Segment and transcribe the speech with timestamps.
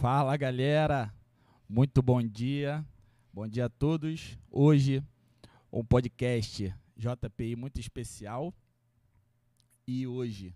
[0.00, 1.12] Fala galera,
[1.68, 2.84] muito bom dia,
[3.32, 4.38] bom dia a todos.
[4.50, 5.02] Hoje
[5.72, 8.54] um podcast JPI muito especial.
[9.86, 10.54] E hoje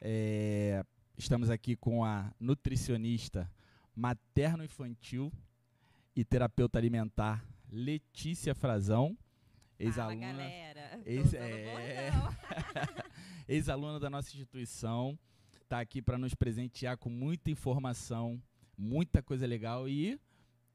[0.00, 0.84] é,
[1.16, 3.50] estamos aqui com a nutricionista
[3.94, 5.32] materno-infantil
[6.14, 9.16] e terapeuta alimentar Letícia Frazão,
[9.78, 10.44] ex-aluna.
[11.04, 12.10] Ex, é,
[13.48, 15.18] ex-aluna da nossa instituição,
[15.72, 18.38] está aqui para nos presentear com muita informação
[18.76, 20.20] muita coisa legal e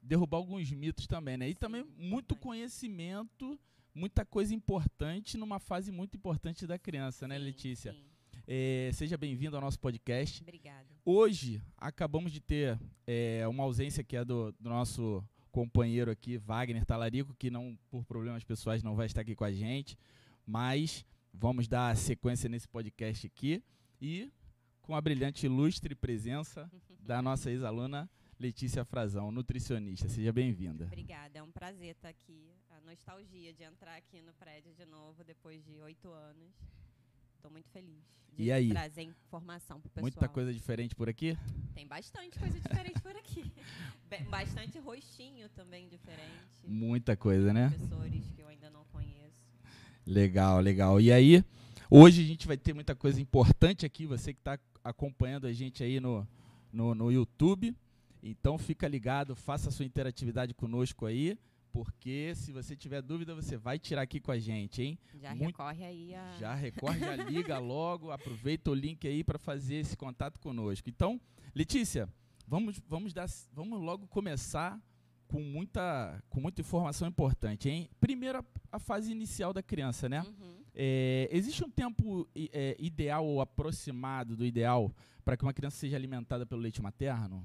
[0.02, 1.48] derrubar alguns mitos também, né?
[1.48, 3.56] E também muito conhecimento,
[3.94, 7.92] muita coisa importante numa fase muito importante da criança, né, sim, né, Letícia?
[7.92, 8.04] Sim.
[8.44, 10.42] É, seja bem-vindo ao nosso podcast.
[10.42, 10.88] Obrigada.
[11.04, 12.76] Hoje acabamos de ter
[13.06, 18.04] é, uma ausência que é do, do, nosso companheiro aqui, Wagner Talarico, que não por
[18.04, 19.96] problemas pessoais não vai estar aqui com a gente,
[20.44, 23.62] mas vamos dar sequência nesse podcast aqui
[24.00, 24.32] e
[24.88, 26.66] com a brilhante ilustre presença
[26.98, 28.08] da nossa ex-aluna
[28.40, 30.08] Letícia Frazão, nutricionista.
[30.08, 30.86] Seja bem-vinda.
[30.86, 32.54] Obrigada, é um prazer estar aqui.
[32.70, 36.54] A nostalgia de entrar aqui no prédio de novo depois de oito anos.
[37.34, 38.02] Estou muito feliz
[38.32, 38.70] de e aí?
[38.70, 40.10] trazer informação para o pessoal.
[40.10, 41.36] Muita coisa diferente por aqui?
[41.74, 43.52] Tem bastante coisa diferente por aqui.
[44.30, 46.64] Bastante rostinho também diferente.
[46.66, 47.68] Muita coisa, né?
[47.68, 49.36] Professores que eu ainda não conheço.
[50.06, 50.98] Legal, legal.
[50.98, 51.44] E aí,
[51.90, 54.06] hoje a gente vai ter muita coisa importante aqui.
[54.06, 56.26] Você que está acompanhando a gente aí no,
[56.72, 57.74] no, no YouTube.
[58.22, 61.38] Então fica ligado, faça a sua interatividade conosco aí,
[61.72, 64.98] porque se você tiver dúvida, você vai tirar aqui com a gente, hein?
[65.14, 66.36] Já Muito, recorre aí a...
[66.38, 70.88] Já recorre, já liga logo, aproveita o link aí para fazer esse contato conosco.
[70.88, 71.20] Então,
[71.54, 72.08] Letícia,
[72.46, 74.80] vamos, vamos, dar, vamos logo começar
[75.28, 77.88] com muita, com muita informação importante, hein?
[78.00, 80.22] Primeiro, a, a fase inicial da criança, né?
[80.22, 80.57] Uhum.
[80.74, 84.94] É, existe um tempo é, ideal ou aproximado do ideal
[85.24, 87.44] para que uma criança seja alimentada pelo leite materno?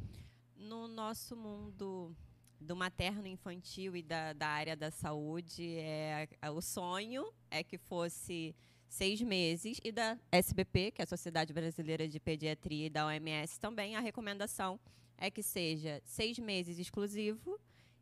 [0.56, 2.16] No nosso mundo
[2.60, 7.78] do materno infantil e da, da área da saúde, é, é, o sonho é que
[7.78, 8.56] fosse
[8.88, 13.60] seis meses e da SBP, que é a Sociedade Brasileira de Pediatria, e da OMS
[13.60, 14.80] também, a recomendação
[15.18, 17.60] é que seja seis meses exclusivo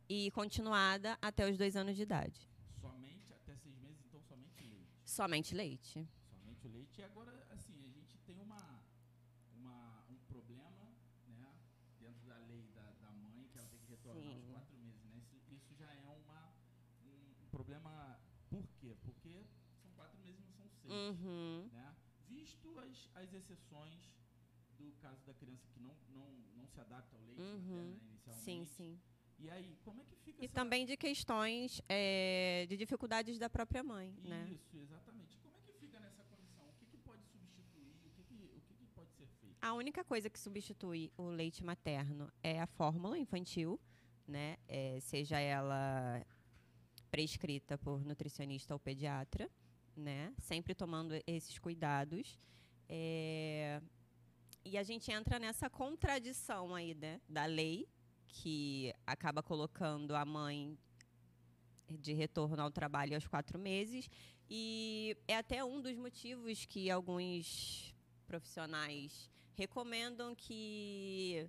[0.08, 2.51] e continuada até os dois anos de idade.
[5.12, 6.08] Somente leite.
[6.30, 7.02] Somente leite.
[7.02, 8.82] E agora, assim, a gente tem uma,
[9.52, 10.88] uma, um problema,
[11.28, 11.54] né,
[12.00, 14.36] dentro da lei da, da mãe, que ela tem que retornar Sim.
[14.36, 15.12] aos quatro meses, né?
[15.18, 16.54] Isso, isso já é uma,
[17.04, 18.18] um problema.
[18.48, 18.96] Por quê?
[19.02, 19.44] Porque
[19.82, 20.94] são quatro meses, não são seis.
[20.94, 21.68] Uhum.
[21.70, 21.94] Né?
[22.26, 24.16] Visto as, as exceções
[24.78, 27.58] do caso da criança que não, não, não se adapta ao leite uhum.
[27.58, 28.44] materno, né, inicialmente.
[28.44, 28.98] Sim, sim.
[29.42, 30.54] E aí, como é que fica E essa...
[30.54, 34.48] também de questões é, de dificuldades da própria mãe, Isso, né?
[34.48, 35.36] Isso, exatamente.
[35.38, 36.64] Como é que fica nessa condição?
[36.68, 37.92] O que, que pode substituir?
[38.04, 39.56] O, que, que, o que, que pode ser feito?
[39.60, 43.80] A única coisa que substitui o leite materno é a fórmula infantil,
[44.28, 44.56] né?
[44.68, 46.24] É, seja ela
[47.10, 49.50] prescrita por nutricionista ou pediatra,
[49.96, 50.32] né?
[50.38, 52.38] Sempre tomando esses cuidados.
[52.88, 53.82] É,
[54.64, 57.20] e a gente entra nessa contradição aí, né?
[57.28, 57.88] Da lei
[58.32, 60.76] que acaba colocando a mãe
[61.88, 64.08] de retorno ao trabalho aos quatro meses.
[64.48, 67.94] E é até um dos motivos que alguns
[68.26, 71.48] profissionais recomendam que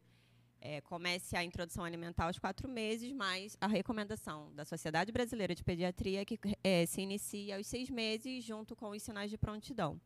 [0.59, 5.63] é, comece a introdução alimentar aos quatro meses, mas a recomendação da Sociedade Brasileira de
[5.63, 9.99] Pediatria é que é, se inicie aos seis meses, junto com os sinais de prontidão.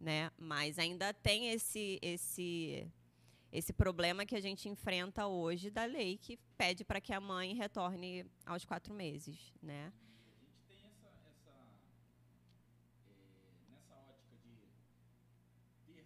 [0.00, 0.30] Né?
[0.36, 2.88] Mas ainda tem esse, esse
[3.54, 7.54] esse problema que a gente enfrenta hoje da lei que pede para que a mãe
[7.54, 9.92] retorne aos quatro meses, né?
[10.26, 11.54] A gente tem essa, essa
[13.70, 14.58] nessa ótica de
[15.86, 16.04] ter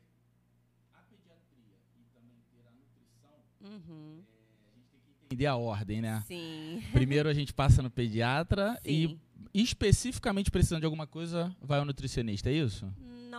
[0.92, 1.78] a pediatria
[2.12, 4.22] também ter a nutrição, uhum.
[4.28, 6.22] é, a gente tem que entender a ordem, né?
[6.26, 6.82] Sim.
[6.92, 9.18] Primeiro a gente passa no pediatra Sim.
[9.54, 12.92] e especificamente precisando de alguma coisa vai ao nutricionista, é isso?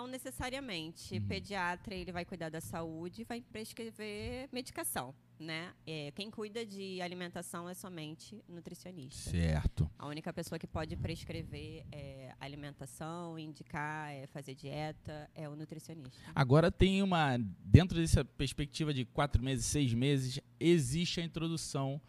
[0.10, 1.16] Necessariamente.
[1.16, 1.28] Uhum.
[1.28, 5.74] Pediatra ele vai cuidar da saúde e vai prescrever medicação, né?
[5.86, 9.32] É, quem cuida de alimentação é somente nutricionista.
[9.32, 9.90] Certo.
[9.98, 16.20] A única pessoa que pode prescrever é, alimentação, indicar, é, fazer dieta é o nutricionista.
[16.36, 22.02] Agora tem uma dentro dessa perspectiva de quatro meses, seis meses, existe a introdução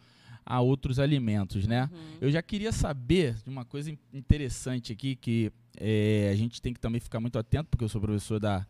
[0.45, 1.89] a outros alimentos, né?
[1.91, 2.17] Uhum.
[2.21, 6.79] Eu já queria saber de uma coisa interessante aqui que é, a gente tem que
[6.79, 8.65] também ficar muito atento, porque eu sou professor da,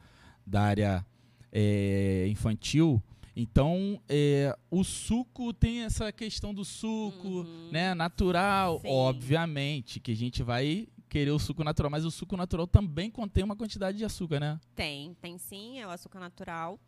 [0.45, 1.05] da área
[1.51, 3.01] é, infantil.
[3.35, 7.69] Então, é, o suco tem essa questão do suco, uhum.
[7.71, 7.93] né?
[7.93, 8.89] Natural, Sim.
[8.89, 13.43] obviamente, que a gente vai querer o suco natural, mas o suco natural também contém
[13.43, 14.59] uma quantidade de açúcar, né?
[14.75, 16.79] Tem, tem sim, é o açúcar natural,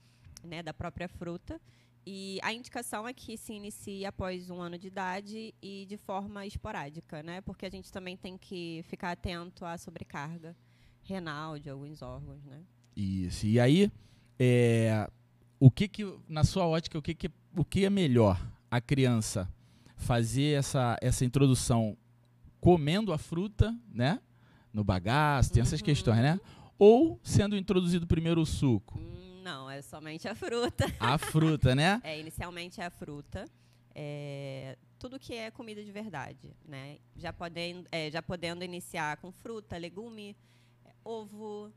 [0.43, 1.59] né, da própria fruta.
[2.05, 6.45] E a indicação é que se inicie após um ano de idade e de forma
[6.45, 7.39] esporádica, né?
[7.41, 10.55] Porque a gente também tem que ficar atento à sobrecarga
[11.01, 12.61] renal de alguns órgãos, né?
[12.95, 13.45] Isso.
[13.45, 13.91] E aí,
[14.37, 15.09] é,
[15.59, 19.49] o que que, na sua ótica, o que, que, o que é melhor a criança
[19.95, 21.97] fazer essa, essa introdução
[22.59, 24.19] comendo a fruta, né?
[24.73, 25.85] No bagaço, tem essas Uhum.
[25.85, 26.39] questões, né?
[26.77, 28.97] Ou sendo introduzido primeiro o suco?
[28.99, 30.85] Hum, Não, é somente a fruta.
[30.99, 31.99] A fruta, né?
[32.05, 33.45] É, inicialmente é a fruta.
[33.93, 36.97] é, tudo que é comida de verdade, né?
[37.17, 40.33] Já podendo, é, já podendo iniciar com fruta, legume,
[41.03, 41.69] ovo,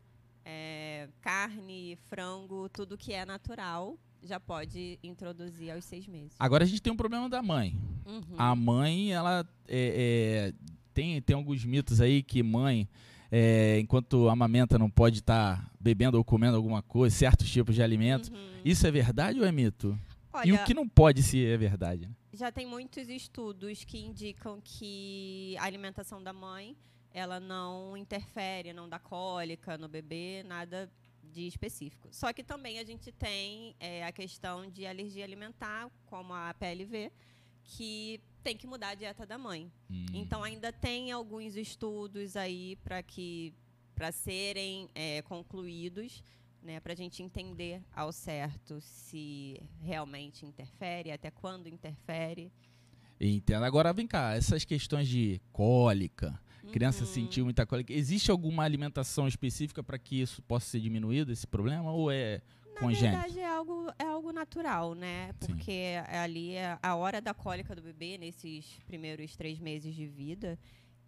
[0.44, 6.32] é, carne, frango, tudo que é natural já pode introduzir aos seis meses.
[6.38, 7.76] Agora a gente tem um problema da mãe.
[8.06, 8.36] Uhum.
[8.38, 12.88] A mãe, ela é, é, tem, tem alguns mitos aí que mãe,
[13.38, 18.30] é, enquanto amamenta, não pode estar bebendo ou comendo alguma coisa, certos tipos de alimentos.
[18.30, 18.60] Uhum.
[18.64, 19.98] Isso é verdade ou é mito?
[20.32, 22.06] Olha, E o que não pode se é verdade?
[22.06, 22.14] né?
[22.32, 26.76] já tem muitos estudos que indicam que a alimentação da mãe
[27.12, 30.90] ela não interfere, não dá cólica no bebê, nada
[31.22, 32.08] de específico.
[32.10, 37.10] Só que também a gente tem é, a questão de alergia alimentar, como a PLV,
[37.64, 39.68] que tem que mudar a dieta da mãe.
[39.90, 40.06] Hum.
[40.14, 43.52] Então ainda tem alguns estudos aí para que
[43.92, 46.22] para serem é, concluídos,
[46.62, 52.52] né, para a gente entender ao certo se realmente interfere, até quando interfere.
[53.20, 53.64] Entendo.
[53.64, 56.38] Agora vem cá, essas questões de cólica,
[56.70, 57.10] criança Uhum.
[57.10, 61.90] sentiu muita cólica, existe alguma alimentação específica para que isso possa ser diminuído, esse problema,
[61.90, 62.42] ou é
[62.80, 63.20] congênito?
[63.22, 65.32] verdade é algo é algo natural, né?
[65.40, 65.46] Sim.
[65.46, 70.06] Porque é ali é a hora da cólica do bebê nesses primeiros três meses de
[70.06, 70.58] vida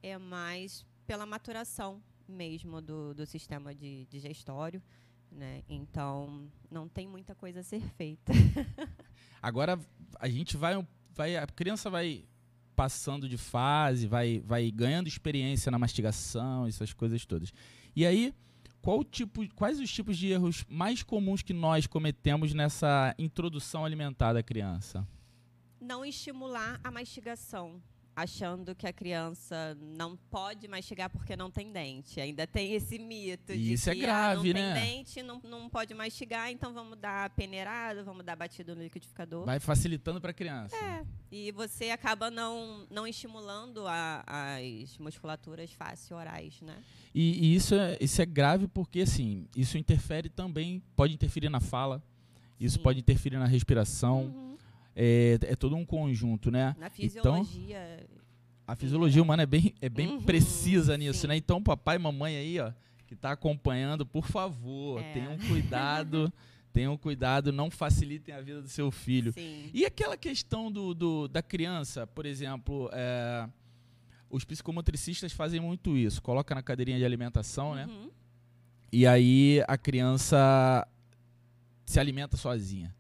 [0.03, 4.83] é mais pela maturação mesmo do, do sistema de digestório,
[5.31, 5.63] né?
[5.69, 8.33] Então não tem muita coisa a ser feita.
[9.41, 9.79] Agora
[10.19, 12.25] a gente vai, vai, a criança vai
[12.77, 17.53] passando de fase, vai, vai ganhando experiência na mastigação, essas coisas todas.
[17.97, 18.33] E aí,
[18.81, 24.33] qual tipo, quais os tipos de erros mais comuns que nós cometemos nessa introdução alimentar
[24.33, 25.07] da criança?
[25.81, 27.81] não estimular a mastigação,
[28.23, 32.21] achando que a criança não pode mastigar porque não tem dente.
[32.21, 34.75] Ainda tem esse mito de Isso é que grave, ah, não né?
[34.75, 39.45] tem dente, não, não pode mastigar, então vamos dar peneirada, vamos dar batido no liquidificador.
[39.47, 40.75] Vai facilitando para a criança.
[40.77, 46.77] É, e você acaba não, não estimulando a- as musculaturas facio-orais, né?
[47.15, 51.61] E, e isso, é, isso é grave porque, assim, isso interfere também, pode interferir na
[51.61, 52.03] fala,
[52.59, 52.83] isso Sim.
[52.83, 54.48] pode interferir na respiração, Uhum.
[55.01, 56.75] É, é todo um conjunto, né?
[56.79, 58.07] Na Então, fisiologia.
[58.67, 61.27] a fisiologia humana é bem, é bem Uhum, precisa nisso, sim.
[61.29, 61.37] né?
[61.37, 62.73] Então, papai e mamãe aí, ó,
[63.07, 65.13] que tá acompanhando, por favor, É.
[65.13, 66.33] tenham cuidado,
[66.73, 69.33] tenham cuidado, não facilitem a vida do seu filho.
[69.33, 69.71] Sim.
[69.73, 73.49] E aquela questão do, do- da criança, por exemplo, é,
[74.29, 77.87] os psicomotricistas fazem muito isso, coloca na cadeirinha de alimentação, né?
[77.87, 78.11] Uhum.
[78.91, 80.87] E aí a criança
[81.85, 82.95] se alimenta sozinha.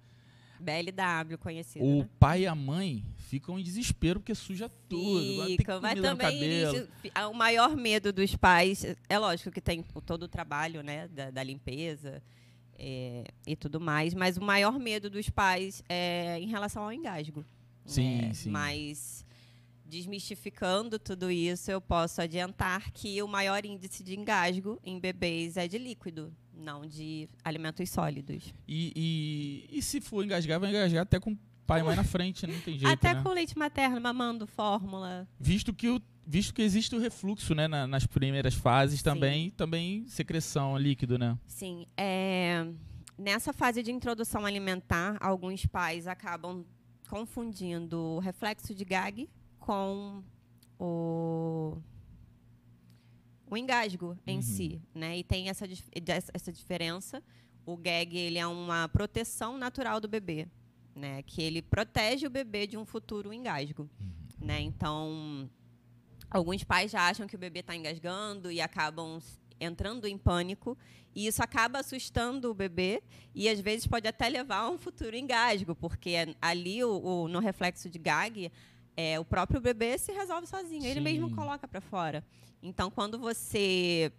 [0.61, 2.09] BLW, conhecido, O né?
[2.19, 5.45] pai e a mãe ficam em desespero porque suja tudo.
[5.57, 10.23] Fica, mas também isso- ah, o maior medo dos pais, é lógico que tem todo
[10.25, 12.23] o trabalho né, da, da limpeza
[12.79, 17.45] é, e tudo mais, mas o maior medo dos pais é em relação ao engasgo.
[17.85, 18.35] Sim, né?
[18.35, 18.50] sim.
[18.50, 19.25] Mas
[19.85, 25.67] desmistificando tudo isso, eu posso adiantar que o maior índice de engasgo em bebês é
[25.67, 28.53] de líquido, não de alimentos sólidos.
[28.67, 28.93] E,
[29.71, 31.37] e, e se for engasgar, vai engasgar até com
[31.67, 33.23] pai e mãe na frente, não tem jeito, Até né?
[33.23, 35.29] com leite materno, mamando fórmula.
[35.38, 37.69] Visto que, o, visto que existe o refluxo, né?
[37.69, 39.05] na- nas primeiras fases Sim.
[39.05, 41.38] também, também secreção líquido, né?
[41.47, 42.67] Sim, é,
[43.18, 46.64] nessa fase de introdução alimentar, alguns pais acabam
[47.11, 50.23] confundindo o reflexo de gag com
[50.79, 51.77] o,
[53.50, 54.42] o engasgo em Uhum.
[54.42, 55.18] si, né?
[55.18, 55.66] E tem essa,
[56.34, 57.22] essa diferença.
[57.64, 60.46] O gag ele é uma proteção natural do bebê,
[60.94, 61.22] né?
[61.22, 63.88] Que ele protege o bebê de um futuro engasgo,
[64.40, 64.61] né?
[64.61, 65.48] Então,
[66.30, 69.20] alguns pais já acham que o bebê está engasgando e acabam
[69.61, 70.78] entrando em pânico
[71.14, 73.02] e isso acaba assustando o bebê
[73.34, 77.40] e às vezes pode até levar a um futuro engasgo, porque ali o, o- no
[77.40, 78.52] reflexo de gag
[78.96, 81.34] é, o próprio bebê se resolve sozinho, ele mesmo Sim.
[81.34, 82.24] coloca para fora.
[82.62, 84.11] Então, quando você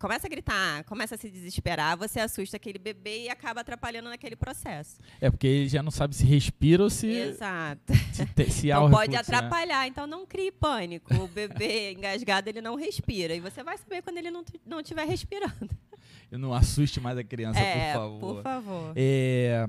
[0.00, 4.36] começa a gritar, começa a se desesperar, você assusta aquele bebê e acaba atrapalhando naquele
[4.36, 4.98] processo.
[5.20, 7.92] É porque ele já não sabe se respira ou se, Exato.
[8.12, 9.38] se, te- se há Então o pode refluxo, né?
[9.38, 11.12] atrapalhar, então não crie pânico.
[11.16, 13.34] O bebê engasgado, ele não respira.
[13.34, 15.70] E você vai saber quando ele não não estiver respirando.
[16.30, 18.34] Eu não assuste mais a criança, é, por favor.
[18.36, 18.92] por favor.
[18.94, 19.66] É,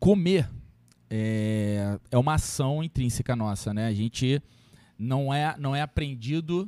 [0.00, 0.48] comer
[1.10, 3.86] é, é uma ação intrínseca nossa, né?
[3.86, 4.42] A gente
[4.98, 6.66] não é, não é aprendido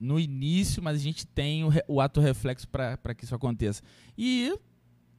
[0.00, 3.82] no início, mas a gente tem o, re- o ato reflexo para que isso aconteça.
[4.16, 4.58] E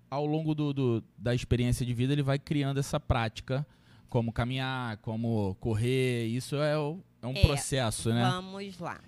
[0.09, 3.65] ao longo do, do- da experiência de vida, ele vai criando essa prática,
[4.09, 6.25] como caminhar, como correr.
[6.25, 8.23] Isso é, o- é um É, processo, né?
[8.29, 8.99] Vamos lá.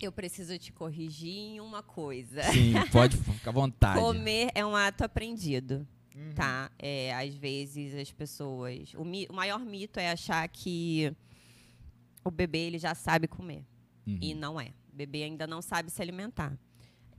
[0.00, 2.42] Eu preciso te corrigir em uma coisa.
[2.44, 4.00] Sim, pode ficar à vontade.
[4.00, 6.32] Comer é um ato aprendido, Uhum.
[6.34, 6.70] tá?
[6.78, 8.94] É, às vezes as pessoas...
[8.94, 11.14] O, mi- o maior mito é achar que
[12.24, 13.62] o bebê ele já sabe comer.
[14.06, 14.18] Uhum.
[14.20, 14.72] E não é.
[14.92, 16.58] O bebê ainda não sabe se alimentar.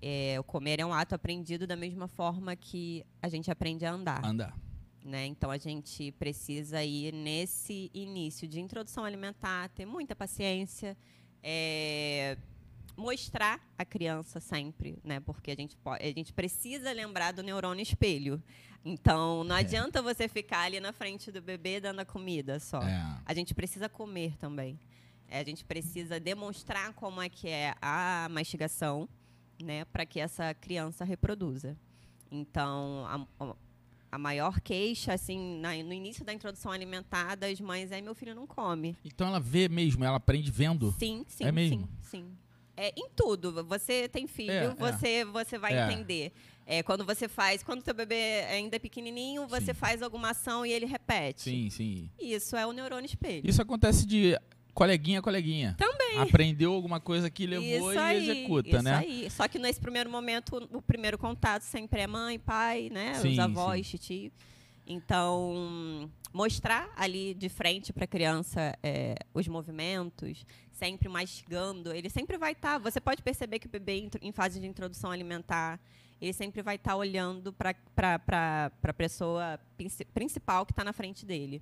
[0.02, 3.92] É, o comer é um ato aprendido da mesma forma que a gente aprende a
[3.92, 4.26] andar.
[4.26, 4.58] Andar.
[5.04, 5.26] né?
[5.28, 10.98] Então a gente precisa ir nesse início de introdução alimentar, ter muita paciência,
[11.44, 12.38] é,
[12.98, 15.20] mostrar a criança sempre, né?
[15.20, 18.42] Porque a gente pode, a gente precisa lembrar do neurônio espelho.
[18.84, 22.82] Então não adianta você ficar ali na frente do bebê dando a comida só.
[22.82, 23.22] É.
[23.26, 24.80] A gente precisa comer também.
[25.32, 29.08] É, a gente precisa demonstrar como é que é a mastigação,
[29.64, 31.78] né, para que essa criança reproduza.
[32.30, 33.06] Então,
[33.40, 33.46] a,
[34.12, 38.36] a- maior queixa, assim, na- no início da introdução alimentar das mães é meu filho
[38.36, 38.98] não come.
[39.06, 40.92] Então ela vê mesmo, ela aprende vendo.
[41.00, 41.88] Sim, sim, É mesmo?
[42.02, 42.38] sim, sim.
[42.76, 43.64] É, em tudo.
[43.66, 44.76] Você tem filho, É, é.
[44.76, 45.86] você, você vai É.
[45.94, 46.34] entender.
[46.66, 49.74] É, quando você faz, quando teu bebê ainda é pequenininho, você Sim.
[49.74, 51.42] faz alguma ação e ele repete.
[51.44, 52.10] Sim, sim.
[52.20, 53.48] Isso é o neurônio espelho.
[53.50, 54.38] Isso acontece de
[54.74, 55.76] coleguinha coleguinha.
[55.78, 56.18] Também.
[56.20, 58.96] Aprendeu alguma coisa que levou Isso e aí, executa, isso né?
[58.96, 59.30] aí.
[59.30, 63.14] Só que nesse primeiro momento, o primeiro contato sempre é mãe, pai, né?
[63.16, 64.32] Sim, Os avós, tio.
[64.86, 72.38] Então, mostrar ali de frente para a criança é, os movimentos, sempre mastigando, ele sempre
[72.38, 72.78] vai estar.
[72.78, 75.80] você pode perceber que o bebê em, fase de introdução alimentar,
[76.20, 77.76] ele sempre vai estar olhando para
[78.84, 81.62] a pessoa princi- principal que está na frente dele.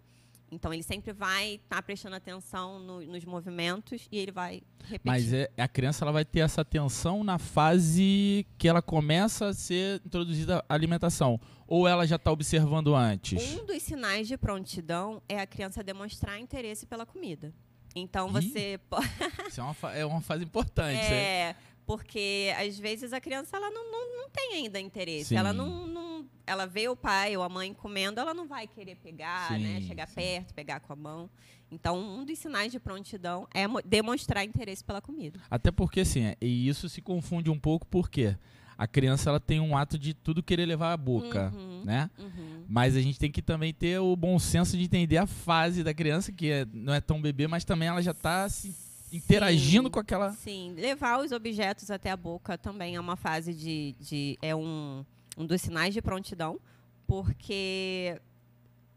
[0.51, 5.01] Então, ele sempre vai estar prestando atenção no- nos movimentos e ele vai repetir.
[5.03, 9.53] Mas é, a criança ela vai ter essa atenção na fase que ela começa a
[9.53, 11.39] ser introduzida a alimentação.
[11.67, 13.41] Ou ela já está observando antes?
[13.59, 17.53] Um dos sinais de prontidão é a criança demonstrar interesse pela comida.
[17.95, 19.07] Então Ih, você pode.
[19.47, 20.97] Isso é uma, é uma fase importante.
[20.97, 21.13] hein?
[21.13, 25.25] É, porque às vezes a criança ela não, não, não tem ainda interesse.
[25.29, 25.35] Sim.
[25.37, 26.08] Ela não, não-
[26.47, 29.79] Ela vê o pai ou a mãe comendo, ela não vai querer pegar, né?
[29.81, 30.15] Sim, Chegar sim.
[30.15, 31.29] perto, pegar com a mão.
[31.71, 35.39] Então, um dos sinais de prontidão é mo- demonstrar interesse pela comida.
[35.51, 38.35] Até porque, assim, é- e isso se confunde um pouco porque
[38.75, 42.09] a criança ela tem um ato de tudo querer levar à boca, Uhum, né?
[42.17, 42.63] uhum.
[42.67, 45.93] Mas a gente tem que também ter o bom senso de entender a fase da
[45.93, 48.73] criança, que é- não é tão bebê, mas também ela já está se
[49.11, 49.91] interagindo Sim.
[49.91, 50.31] com aquela.
[50.33, 53.95] Sim, levar os objetos até a boca também é uma fase de.
[53.99, 55.05] de é um,
[55.39, 56.59] um dos sinais de prontidão,
[57.07, 58.21] porque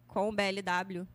[0.06, 1.06] com o BLW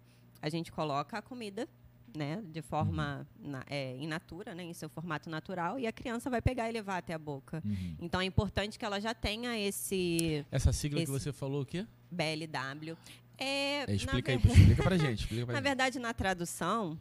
[0.42, 1.68] a gente coloca a comida.
[2.16, 6.32] Né, de forma na, é, in natura, né, em seu formato natural, e a criança
[6.32, 7.62] vai pegar e levar até a boca.
[7.64, 7.96] Uhum.
[8.00, 11.66] Então é importante que ela já tenha esse Essa sigla que Esse- você falou o
[11.66, 11.86] quê?
[12.10, 12.98] BLW.
[13.38, 15.20] É, É, explica aí, ver- explica pra gente.
[15.20, 15.64] Explica pra na gente.
[15.68, 17.00] verdade, na tradução,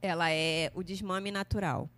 [0.00, 1.90] ela é o desmame natural.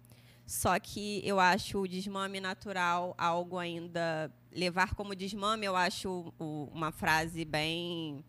[0.47, 4.31] Só que eu acho o desmame natural algo ainda.
[4.53, 8.23] Levar como desmame, eu acho uma frase bem.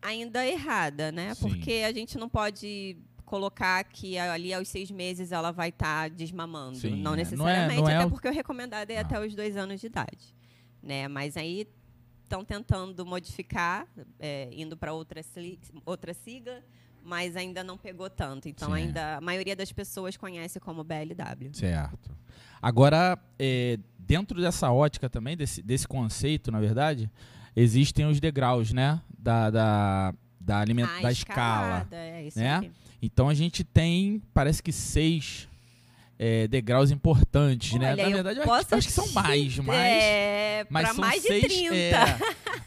[0.00, 1.34] ainda errada, né?
[1.34, 1.48] Sim.
[1.48, 6.76] Porque a gente não pode colocar que ali aos seis meses ela vai estar desmamando.
[6.78, 6.90] Sim, é.
[6.90, 9.00] não Não é- necessariamente, não é até o- porque o recomendado é Ah.
[9.00, 10.32] até os dois anos de idade.
[10.80, 11.08] Né?
[11.08, 11.66] Mas aí
[12.22, 13.88] estão tentando modificar,
[14.20, 15.20] é, indo para outra,
[15.84, 16.62] outra sigla,
[17.06, 18.48] mas ainda não pegou tanto.
[18.48, 21.50] Então, ainda a maioria das pessoas conhece como BLW.
[21.54, 22.10] Certo.
[22.60, 27.08] Agora, é, dentro dessa ótica também, desse, desse conceito, na verdade,
[27.54, 29.00] existem os degraus, né?
[29.18, 31.12] Da, da, da, aliment- da escala.
[31.12, 32.58] escalada, É isso né?
[32.58, 32.72] aí.
[33.00, 35.48] Então a gente tem, parece que seis
[36.18, 37.92] é, degraus importantes, né?
[37.92, 39.76] Olha, Na eu verdade, eu acho, acho que são mais, te- mas.
[40.02, 41.74] É, mas são mais de seis, 30.
[41.74, 42.18] é,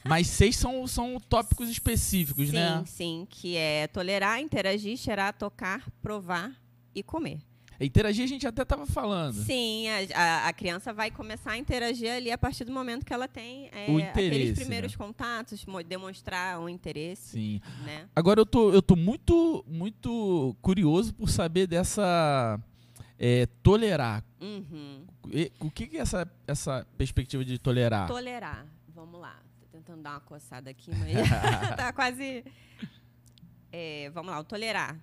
[0.08, 2.84] mas seis são, são tópicos específicos, sim, né?
[2.86, 6.52] sim, que é tolerar, interagir, cheirar, tocar, provar
[6.94, 7.40] e comer.
[7.82, 9.36] Interagir a gente até estava falando.
[9.42, 13.14] Sim, a, a- a criança vai começar a interagir ali a partir do momento que
[13.14, 14.98] ela tem é, O aqueles interesse, primeiros né?
[14.98, 17.62] contatos, mo- demonstrar um interesse, Sim.
[17.86, 18.06] né?
[18.14, 22.60] Agora eu tô, eu tô muito, muito curioso por saber dessa
[23.20, 24.24] é, tolerar.
[24.40, 25.06] Uhum.
[25.32, 28.08] E- O que, que é essa, essa perspectiva de tolerar?
[28.08, 28.66] Tolerar.
[28.88, 29.38] Vamos lá.
[29.60, 31.12] Tô tentando dar uma coçada aqui, mas
[31.78, 32.44] tá quase.
[33.72, 34.98] É, vamos lá, o tolerar.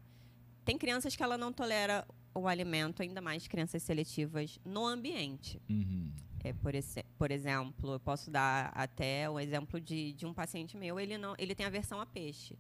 [0.65, 5.61] Tem crianças que ela não tolera o alimento, ainda mais crianças seletivas, no ambiente.
[5.69, 6.11] Uhum.
[6.43, 10.77] É, por, esse, por exemplo, eu posso dar até o exemplo de, de um paciente
[10.77, 12.57] meu, ele não, ele tem aversão a peixe.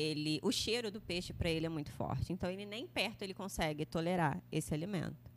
[0.00, 3.34] Ele, o cheiro do peixe para ele é muito forte, então ele nem perto ele
[3.34, 5.30] consegue tolerar esse alimento,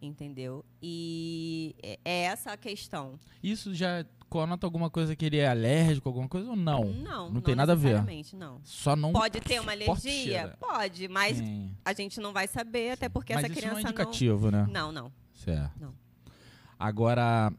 [0.00, 0.64] entendeu?
[0.82, 3.18] E é, é essa a questão.
[3.42, 6.84] Isso já conota alguma coisa que ele é alérgico, alguma coisa ou não?
[6.84, 8.04] Não, não, tem nada a ver.
[8.34, 8.60] Não.
[8.62, 10.56] Só não pode ter uma alergia, cheiro.
[10.58, 11.74] pode, mas Sim.
[11.84, 14.66] a gente não vai saber até porque Mas essa isso criança não é indicativo, né?
[14.66, 14.92] não.
[14.92, 15.12] Não, não.
[15.32, 15.80] Certo.
[15.80, 15.94] Não.
[16.78, 17.52] Agora,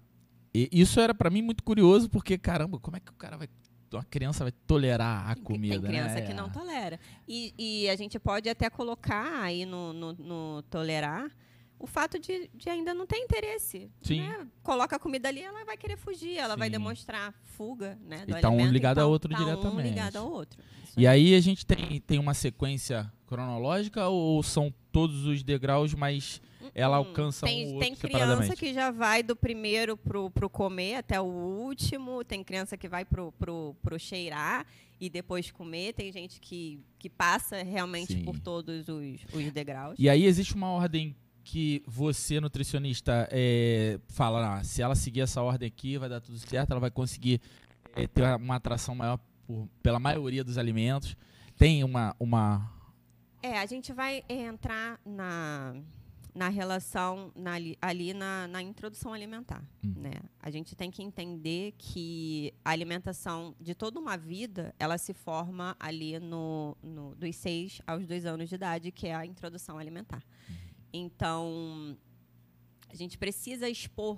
[0.54, 3.48] isso era pra mim muito curioso, porque, caramba, como é que o cara vai.
[3.92, 6.22] Uma criança vai tolerar a comida, Tem criança né?
[6.22, 7.00] que não tolera.
[7.28, 11.32] E, e a gente pode até colocar aí no, no, no tolerar
[11.80, 13.90] o fato de, de ainda não ter interesse.
[14.02, 14.22] Sim.
[14.22, 14.48] né?
[14.64, 16.72] Coloca a comida ali, ela vai querer fugir, ela vai Sim.
[16.74, 19.90] demonstrar fuga né, do E tá um alimento, ligado ao então outro tá Um diretamente.
[19.90, 20.60] ligado ao outro.
[20.84, 25.94] Isso E aí a gente tem, tem uma sequência cronológica ou são todos os degraus,
[25.94, 26.42] mas
[26.76, 28.56] ela Hum, alcança um tem, tem outro criança separadamente?
[28.58, 33.04] que já vai do primeiro pro, pro comer até o último, tem criança que vai
[33.06, 34.66] pro, pro, pro cheirar
[35.00, 38.24] e depois comer, tem gente que, que passa realmente Sim.
[38.24, 39.96] por todos os, os degraus.
[40.00, 45.42] E aí existe uma ordem que você, nutricionista, é, fala, ah, se ela seguir essa
[45.42, 47.40] ordem aqui, vai dar tudo certo, ela vai conseguir
[47.96, 51.16] é, ter uma atração maior por- pela maioria dos alimentos.
[51.58, 52.70] Tem uma, uma
[53.42, 55.76] É, a gente vai entrar na,
[56.38, 59.64] na relação na ali- na, na introdução alimentar.
[59.84, 59.94] Hum.
[59.98, 60.12] Né?
[60.40, 65.76] A gente tem que entender que a alimentação de toda uma vida, ela se forma
[65.80, 70.24] ali no, no- dos 6 aos 2 anos de idade, que é a introdução alimentar.
[70.94, 71.98] Então,
[72.88, 74.18] a gente precisa expor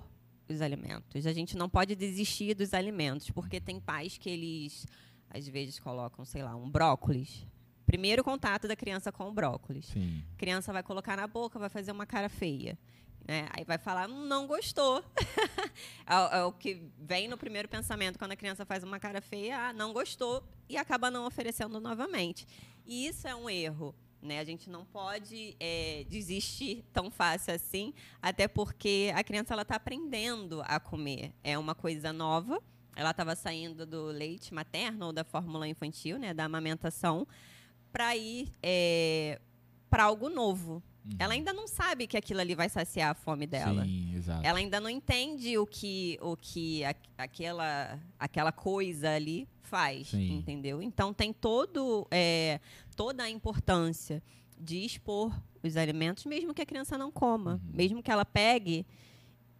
[0.49, 1.25] os alimentos.
[1.25, 4.85] A gente não pode desistir dos alimentos, porque tem pais que eles,
[5.29, 7.45] às vezes, colocam, sei lá, um brócolis.
[7.89, 9.85] Primeiro contato da criança com o brócolis.
[9.87, 12.77] sim, A criança vai colocar na boca, vai fazer uma cara feia.
[13.27, 13.47] Né?
[13.51, 15.03] Aí vai falar, "Hum, não gostou.
[16.05, 19.21] é, o- é o que vem no primeiro pensamento quando a criança faz uma cara
[19.21, 22.47] feia, ah, não gostou, e acaba não oferecendo novamente.
[22.85, 23.95] E isso é um erro.
[24.21, 24.39] Né?
[24.39, 30.61] A gente não pode é, desistir tão fácil assim, até porque a criança está aprendendo
[30.65, 31.33] a comer.
[31.43, 32.61] É uma coisa nova.
[32.95, 37.25] Ela estava saindo do leite materno ou da fórmula infantil, né, da amamentação,
[37.91, 38.49] para ir
[39.89, 40.83] para algo novo.
[41.05, 41.11] Uhum.
[41.17, 43.83] Ela ainda não sabe que aquilo ali vai saciar a fome dela.
[43.83, 44.45] sim, exato.
[44.45, 50.37] Ela ainda não entende o que, o que a- aquela, aquela coisa ali faz, Sim.
[50.37, 50.81] entendeu?
[50.81, 52.59] Então tem todo, é,
[52.95, 54.21] toda a importância
[54.59, 57.71] de expor os alimentos, mesmo que a criança não coma, Uhum.
[57.73, 58.85] mesmo que ela pegue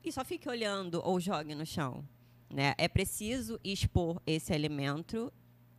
[0.03, 2.03] e só fique olhando ou jogue no chão.
[2.51, 2.73] Né?
[2.77, 5.31] É preciso expor esse alimento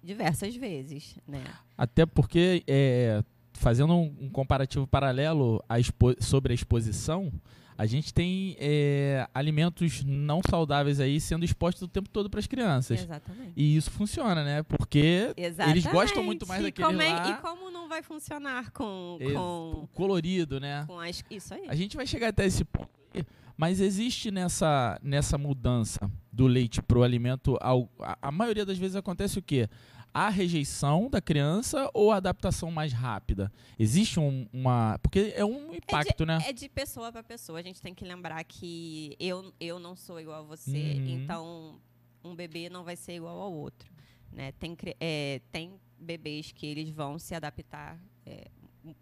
[0.02, 1.42] diversas vezes, né?
[1.76, 7.32] Até porque, é, fazendo um, um comparativo paralelo expo- sobre a exposição,
[7.76, 12.46] a gente tem é, alimentos não saudáveis aí sendo expostos o tempo todo para as
[12.46, 13.00] crianças.
[13.00, 13.52] Exatamente.
[13.56, 14.62] E isso funciona, né?
[14.62, 15.88] Porque Exatamente.
[15.88, 17.30] gostam muito mais daquele é- lá.
[17.30, 20.84] E como não vai funcionar com, com, o colorido, né?
[20.86, 21.24] com as...
[21.30, 21.64] Isso aí.
[21.68, 23.24] A gente vai chegar até esse ponto aí,
[23.60, 28.96] mas existe nessa, nessa mudança do leite pro alimento, al- a, a maioria das vezes
[28.96, 29.68] acontece o quê?
[30.14, 33.52] A rejeição da criança ou a adaptação mais rápida?
[33.78, 34.98] Existe um- uma.
[35.02, 36.38] Porque é um impacto, né?
[36.46, 37.58] É de pessoa para pessoa.
[37.58, 41.08] A gente tem que lembrar que eu, eu não sou igual a você, Uhum.
[41.22, 41.80] então
[42.24, 43.90] um bebê não vai ser igual ao outro.
[44.32, 44.52] Né?
[44.52, 48.46] Tem, é, tem bebês que eles vão se adaptar é,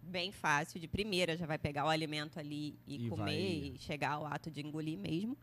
[0.01, 0.79] bem fácil.
[0.79, 4.25] De primeira já vai pegar o alimento ali e, E comer vai- e chegar ao
[4.25, 5.37] ato de engolir mesmo.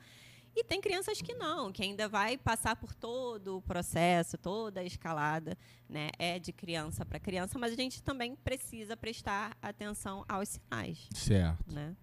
[0.58, 4.84] E tem crianças que não, que ainda vai passar por todo o processo, toda a
[4.84, 5.56] escalada,
[5.86, 6.08] né?
[6.18, 11.74] É de criança para criança, mas a gente também precisa prestar atenção aos sinais Certo.
[11.74, 11.94] né?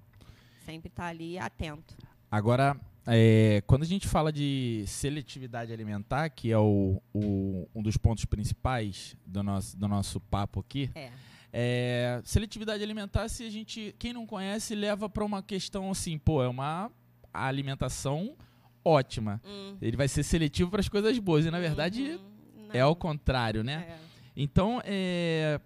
[0.66, 1.98] Sempre estar ali atento.
[2.30, 7.98] Agora, é, quando a gente fala de seletividade alimentar, que é o, o- um dos
[7.98, 11.12] pontos principais do nosso, do nosso papo aqui, É.
[11.56, 16.42] É, seletividade alimentar, se a gente, quem não conhece, leva para uma questão assim, pô,
[16.42, 16.92] é uma
[17.32, 18.36] alimentação
[18.84, 19.39] ótima.
[19.46, 22.20] Hum, Ele vai ser seletivo para as coisas boas e na verdade
[22.56, 23.86] uhum, é ao contrário, né?
[23.88, 23.98] É.
[24.36, 25.62] Então, é,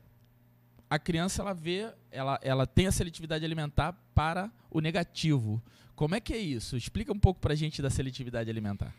[0.90, 5.64] a criança ela vê, ela, ela tem a seletividade alimentar para o negativo.
[5.96, 6.76] Como é que é isso?
[6.76, 8.94] Explica um pouco pra gente da seletividade alimentar.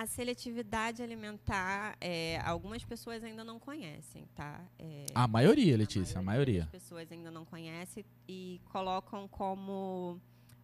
[0.00, 4.64] A seletividade alimentar, é, algumas pessoas ainda não conhecem, tá?
[4.78, 6.60] É, A maioria, Letícia, a maioria.
[6.60, 10.20] das pessoas ainda não conhecem e colocam como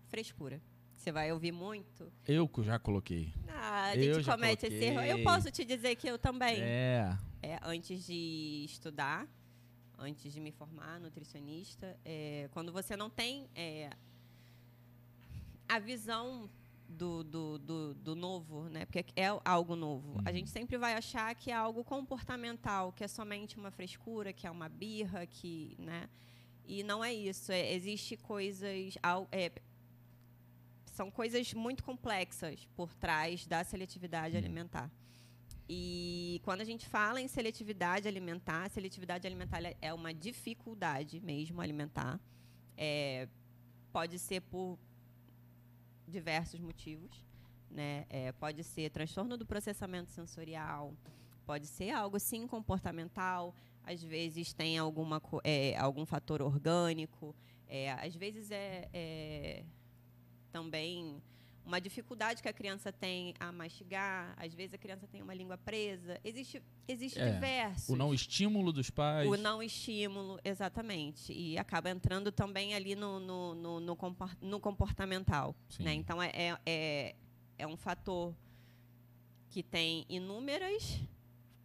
[0.06, 0.62] frescura.
[0.94, 2.12] Você vai ouvir muito.
[2.28, 3.34] Eu já coloquei.
[3.48, 5.00] Ah, a Eu gente já comete esse erro.
[5.00, 6.60] Eu posso te dizer que eu também.
[6.62, 7.18] É.
[7.42, 9.26] É, antes de estudar,
[9.98, 13.90] antes de me formar nutricionista, é, quando você não tem é,
[15.68, 16.48] a visão
[16.88, 18.84] do, do, do, do, novo, né?
[18.84, 20.14] Porque é algo novo.
[20.14, 20.22] Uhum.
[20.24, 24.46] A gente sempre vai achar que é algo comportamental, que é somente uma frescura, que
[24.46, 26.08] é uma birra, que, né?
[26.66, 27.52] E não é isso.
[27.52, 28.96] É, existe coisas,
[29.32, 29.52] é,
[30.86, 34.42] são coisas muito complexas por trás da seletividade uhum.
[34.42, 34.90] alimentar.
[35.68, 42.20] E quando a gente fala em seletividade alimentar, seletividade alimentar é uma dificuldade mesmo alimentar.
[42.76, 43.28] É,
[43.90, 44.78] pode ser por
[46.06, 47.24] diversos motivos.
[47.70, 48.06] Né?
[48.08, 50.94] É, pode ser transtorno do processamento sensorial,
[51.44, 57.34] pode ser algo sim comportamental, às vezes tem alguma, é, algum fator orgânico,
[57.68, 59.64] é, às vezes é, é
[60.52, 61.20] também
[61.64, 65.56] uma dificuldade que a criança tem a mastigar, às vezes a criança tem uma língua
[65.56, 66.20] presa.
[66.22, 67.88] Existe, existe é, diversos.
[67.88, 69.28] O não estímulo dos pais.
[69.28, 71.32] O não estímulo, exatamente.
[71.32, 75.54] E acaba entrando também ali no, no, no, no, comportamental.
[75.80, 75.94] Né?
[75.94, 77.16] Então, é, é, é,
[77.58, 78.34] é um fator
[79.48, 81.00] que tem inúmeras.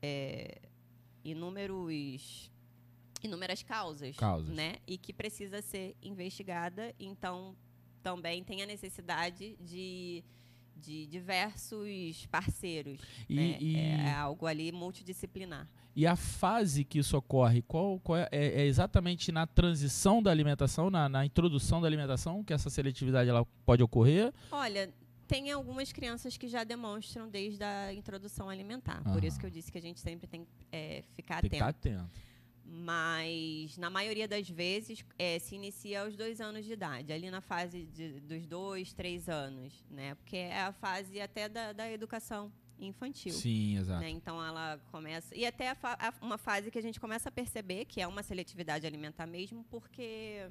[0.01, 0.61] É,
[1.23, 2.49] inúmeros
[3.21, 4.77] inúmeras causas, causas, né?
[4.87, 6.95] E que precisa ser investigada.
[6.97, 7.53] Então,
[8.01, 10.23] também tem a necessidade de,
[10.75, 12.99] de diversos parceiros.
[13.27, 13.57] E, né?
[13.59, 15.67] e, é algo ali multidisciplinar.
[15.95, 20.31] E a fase que isso ocorre, qual, qual é, é, é, exatamente na transição da
[20.31, 24.31] alimentação, na, na, introdução da alimentação, que essa seletividade ela pode ocorrer?
[24.51, 24.93] Olha,
[25.27, 29.03] tem algumas crianças que já demonstram desde a introdução alimentar.
[29.03, 31.79] Por isso que eu disse que a gente sempre tem que é, ficar tem atento.
[31.81, 32.28] Que ficar atento
[32.71, 37.41] mas na maioria das vezes é, se inicia aos dois anos de idade, ali na
[37.41, 40.13] fase de, dos dois, três anos, né?
[40.15, 43.33] Porque é a fase até da, da educação infantil.
[43.33, 44.01] Sim, exato.
[44.01, 44.09] Né?
[44.09, 47.85] Então ela começa e até a a, uma fase que a gente começa a perceber
[47.85, 50.47] que é uma seletividade alimentar mesmo, porque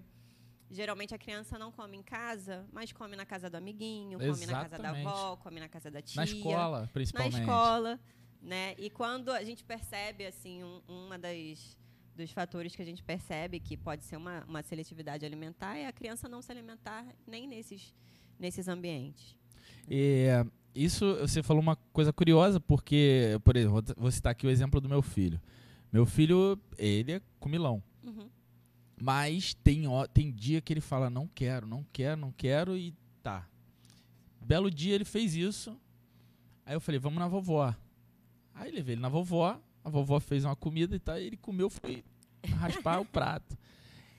[0.71, 4.53] geralmente a criança não come em casa, mas come na casa do amiguinho, come Exatamente.
[4.53, 7.33] na casa da avó, come na casa da tia, na escola, principalmente.
[7.35, 8.01] Na escola,
[8.43, 8.75] né?
[8.77, 11.78] E quando a gente percebe assim um, uma das
[12.19, 15.93] dos fatores que a gente percebe que pode ser uma, uma seletividade alimentar é a
[15.93, 17.95] criança não se alimentar nem nesses,
[18.39, 19.37] nesses ambientes.
[19.89, 24.81] É, isso você falou uma coisa curiosa, porque, por exemplo, vou citar aqui o exemplo
[24.81, 25.41] do meu filho.
[25.93, 27.83] Meu filho, ele é comilão.
[28.03, 28.29] Uhum.
[29.01, 33.49] Mas tem, tem dia que ele fala, não quero, não quero, não quero, e tá.
[34.41, 35.79] Belo dia ele fez isso.
[36.67, 37.75] Aí eu falei, vamos na vovó.
[38.55, 42.05] Aí levei ele na vovó, a vovó fez uma comida e tá, ele comeu, foi
[42.47, 43.57] raspar o prato.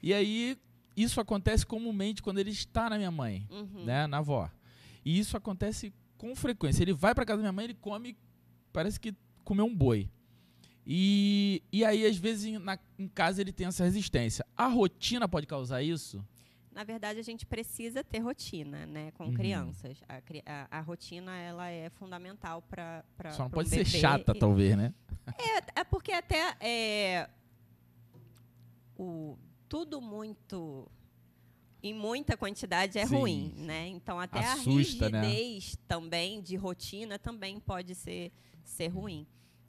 [0.02, 0.58] E aí,
[0.96, 3.86] isso acontece comumente quando ele está na minha mãe, uhum.
[3.86, 4.50] né, na avó.
[5.04, 6.84] E isso acontece com frequência.
[6.84, 8.18] Ele vai para casa da minha mãe, ele come,
[8.72, 10.10] parece que comeu um boi.
[10.86, 14.46] E, e aí, às vezes, em, na, em casa ele tem essa resistência.
[14.58, 16.26] A rotina pode causar isso?
[16.72, 19.34] Na verdade, a gente precisa ter rotina, né, com uhum.
[19.34, 20.02] crianças.
[20.08, 24.78] A, a, a, rotina ela é fundamental para Só não pode um ser chata, talvez,
[24.78, 24.94] né?
[25.38, 27.30] É, é porque até é,
[29.00, 29.38] o
[29.70, 30.92] tudo muito
[31.82, 33.16] em muita quantidade é Sim.
[33.16, 33.88] ruim, né?
[33.88, 35.22] Então até Assusta, a né?
[35.22, 35.84] rigidez né?
[35.88, 38.32] também de rotina também pode ser
[38.64, 39.26] ser ruim.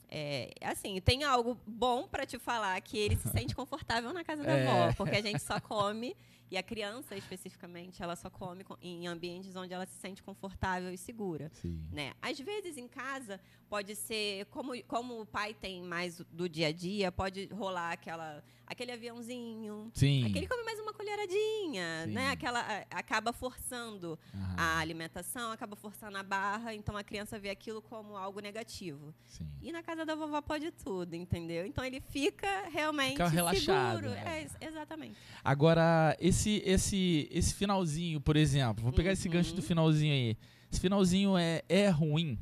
[0.09, 4.43] É, assim, tem algo bom para te falar que ele se sente confortável na casa
[4.43, 4.67] da é.
[4.67, 6.15] avó, porque a gente só come
[6.51, 10.97] e a criança, especificamente, ela só come em ambientes onde ela se sente confortável e
[10.97, 11.49] segura.
[11.53, 11.87] Sim.
[11.89, 12.13] Né?
[12.21, 16.71] Às vezes, em casa, pode ser, como, como o pai tem mais do dia a
[16.73, 19.89] dia, pode rolar aquela, aquele aviãozinho.
[19.93, 20.25] Sim.
[20.25, 22.11] Aquele come mais uma colheradinha, Sim.
[22.11, 22.31] né?
[22.31, 22.59] Aquela,
[22.89, 24.55] acaba forçando Aham.
[24.57, 29.13] a alimentação, acaba forçando a barra, então a criança vê aquilo como algo negativo.
[29.25, 29.49] Sim.
[29.61, 31.65] E na casa da vovó pode tudo, entendeu?
[31.65, 33.95] Então ele fica realmente fica relaxado.
[34.01, 34.09] seguro.
[34.09, 34.47] Né?
[34.59, 35.17] É, exatamente.
[35.43, 39.13] Agora, esse esse, esse, esse finalzinho, por exemplo, vou pegar uhum.
[39.13, 40.37] esse gancho do finalzinho aí.
[40.71, 42.39] Esse finalzinho é, é ruim.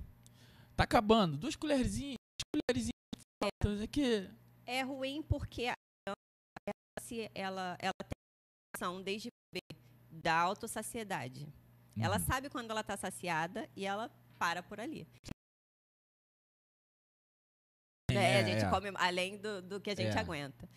[0.75, 1.37] Tá acabando.
[1.37, 3.81] Duas colherzinhas, duas colherzinhas.
[3.81, 4.29] É, que...
[4.65, 5.73] é ruim porque a
[6.63, 11.43] criança, ela, ela tem ação desde bebê da autossaciedade.
[11.97, 12.03] Uhum.
[12.03, 15.07] Ela sabe quando ela está saciada e ela para por ali.
[18.11, 18.69] É, é, a gente é.
[18.69, 20.19] come além do, do que a gente é.
[20.19, 20.69] aguenta.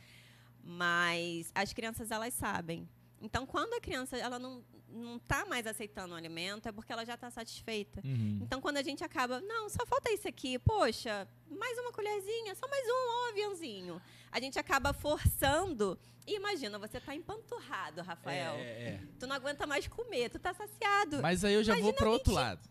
[0.64, 2.88] Mas as crianças, elas sabem.
[3.22, 4.62] Então, quando a criança ela não
[4.94, 8.02] não está mais aceitando o alimento, é porque ela já está satisfeita.
[8.04, 8.40] Uhum.
[8.42, 12.68] Então, quando a gente acaba, não, só falta isso aqui, poxa, mais uma colherzinha, só
[12.68, 14.02] mais um, aviãozinho.
[14.30, 15.98] A gente acaba forçando.
[16.26, 18.52] E imagina, você está empanturrado, Rafael.
[18.56, 19.00] É, é, é.
[19.18, 21.22] Tu não aguenta mais comer, tu está saciado.
[21.22, 22.68] Mas aí eu já imagina vou para outro lado.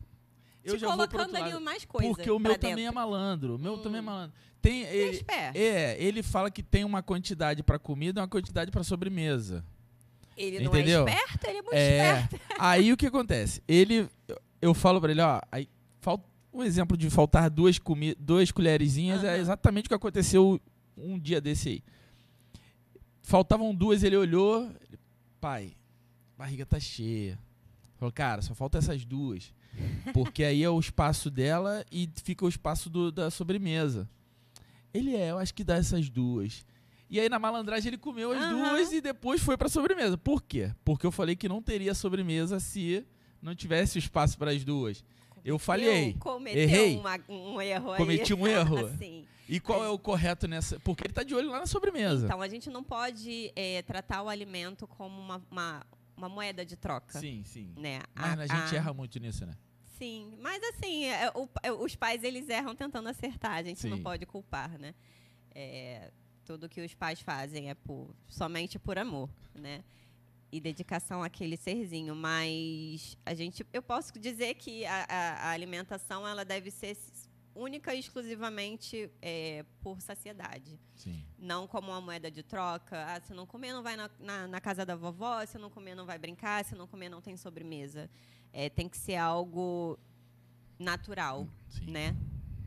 [0.64, 1.64] eu te já vou pro colocando outro ali lado.
[1.66, 2.08] mais coisa.
[2.08, 2.94] Porque o meu pra também é dentro.
[2.96, 3.56] malandro.
[3.56, 3.82] O meu Hum.
[3.82, 4.36] também é malandro.
[4.62, 8.70] Tem, É ele, é, ele fala que tem uma quantidade pra comida e uma quantidade
[8.70, 9.66] pra sobremesa.
[10.38, 11.08] Ele não Entendeu?
[11.08, 12.20] é esperto, ele é muito É.
[12.22, 12.40] esperto.
[12.60, 13.62] Aí o que acontece?
[13.68, 14.08] Ele.
[14.62, 15.42] eu- falo pra ele, ó.
[15.52, 15.68] Aí,
[16.00, 19.38] falta, um exemplo de faltar duas, comi duas colherzinhas é Aham.
[19.42, 20.60] exatamente o que aconteceu
[20.98, 21.84] um dia desse aí.
[23.24, 24.64] Faltavam duas, ele olhou.
[24.90, 25.00] ele,
[25.40, 25.74] Pai,
[26.38, 27.38] barriga tá cheia.
[27.98, 29.54] Falou, cara, só falta essas duas.
[30.14, 34.10] Porque aí é o espaço dela e fica o espaço do- da sobremesa.
[34.94, 36.66] Ele é, eu acho que dá essas duas.
[37.12, 38.58] E aí na malandragem ele comeu as Aham.
[38.58, 40.18] duas e depois foi pra sobremesa.
[40.18, 40.74] Por quê?
[40.84, 43.06] Porque eu falei que não teria sobremesa se
[43.42, 45.04] não tivesse o espaço para as duas.
[45.44, 46.16] Eu falhei.
[46.56, 46.98] Errei.
[46.98, 47.98] uma- um erro aí.
[47.98, 48.90] Cometi um erro.
[48.98, 49.26] Sim.
[49.50, 50.80] E qual é o correto nessa?
[50.80, 52.26] Porque ele tá de olho lá na sobremesa.
[52.26, 56.78] Então, a gente não pode eh, tratar o alimento como uma, uma, uma moeda de
[56.78, 57.20] troca.
[57.20, 57.74] sim, sim.
[57.76, 58.00] Né?
[58.16, 59.54] Mas A- a gente a- erra muito nisso, né?
[59.98, 63.98] Sim, mas assim, é, o- é, os pais eles erram tentando acertar, a gente não
[63.98, 64.04] Sim.
[64.04, 64.96] pode culpar, né?
[65.54, 66.10] É,
[66.52, 69.84] tudo que os pais fazem é por, somente por amor, né?
[70.52, 76.28] E dedicação àquele serzinho, mas a gente, eu posso dizer que a, a- a alimentação
[76.28, 76.98] ela deve ser
[77.56, 81.24] única e exclusivamente é, por saciedade Sim.
[81.40, 82.98] não como uma moeda de troca.
[83.06, 85.46] Ah, se não comer, não vai na, na, na casa da vovó.
[85.46, 86.66] Se não comer, não vai brincar.
[86.66, 88.10] Se não comer, não tem sobremesa.
[88.52, 89.98] É, tem que ser algo
[90.80, 91.92] natural, Sim.
[91.92, 92.16] né?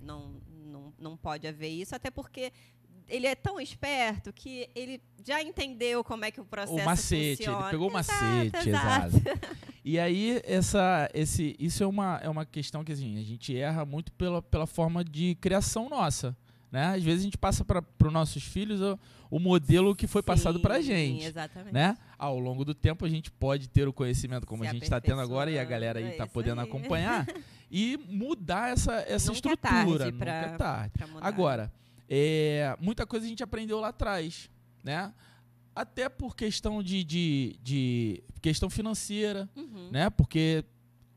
[0.01, 2.53] Não, não, não pode haver isso, até porque
[3.09, 7.37] ele é tão esperto que ele já entendeu como é que o processo O macete,
[7.45, 7.61] funciona.
[7.63, 9.17] ele pegou o macete, exato.
[9.17, 9.41] exato.
[9.87, 13.85] E aí, essa, esse, isso é uma, é uma questão que assim, a gente erra
[13.85, 16.35] muito pela, pela forma de criação nossa.
[16.73, 16.87] Né?
[16.87, 18.99] Às vezes a gente passa para os nossos filhos o,
[19.31, 21.25] o modelo que foi passado para a Sim, gente.
[21.27, 21.75] Exatamente.
[21.75, 21.99] Né?
[22.19, 25.01] Ao longo do tempo a gente pode ter o conhecimento como Se a gente está
[25.03, 26.67] tendo agora e a galera aí é está isso podendo aí.
[26.67, 27.27] acompanhar
[27.71, 29.59] e mudar essa, essa Nunca é estrutura.
[29.99, 30.93] tarde Nunca pra- é tarde.
[31.21, 31.71] Agora,
[32.09, 34.51] é, muita coisa a gente aprendeu lá atrás,
[34.83, 35.13] né?
[35.75, 39.91] Até por questão de, de, de questão financeira, Uhum.
[39.91, 40.09] né?
[40.11, 40.65] Porque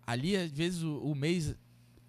[0.05, 1.51] ali, às vezes, o, o mês,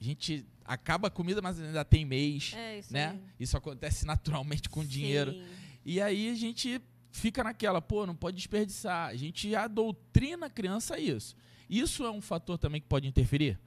[0.00, 3.08] a gente acaba a comida, mas ainda tem mês, É isso né?
[3.10, 3.20] aí.
[3.40, 5.32] Isso acontece naturalmente com dinheiro.
[5.32, 5.42] Sim.
[5.84, 9.08] E aí a gente fica naquela, pô, não pode desperdiçar.
[9.08, 11.34] A gente adoutrina a criança a isso.
[11.68, 13.58] Isso é um fator também que pode interferir.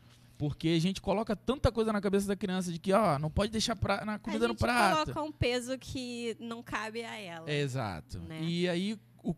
[0.42, 3.52] Porque a gente coloca tanta coisa na cabeça da criança de que, ó, não pode
[3.52, 5.14] deixar pra, na comida a no gente prato.
[5.14, 7.48] coloca um peso que não cabe a ela.
[7.48, 8.18] É, exato.
[8.22, 8.42] né?
[8.42, 9.36] E aí, o,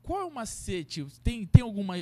[0.00, 1.04] qual é o macete?
[1.24, 1.96] Tem, tem alguma,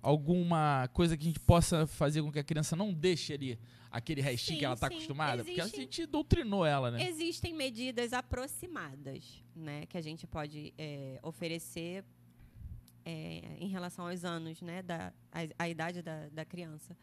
[0.00, 3.58] alguma coisa que a gente possa fazer com que a criança não deixe ali
[3.90, 5.42] aquele restinho Sim, que ela está acostumada?
[5.42, 7.02] Porque a gente doutrinou ela, né?
[7.02, 12.04] Existem medidas aproximadas, né, que a gente pode é, oferecer
[13.04, 16.96] é, em relação aos anos, né, da a, a idade da, da criança.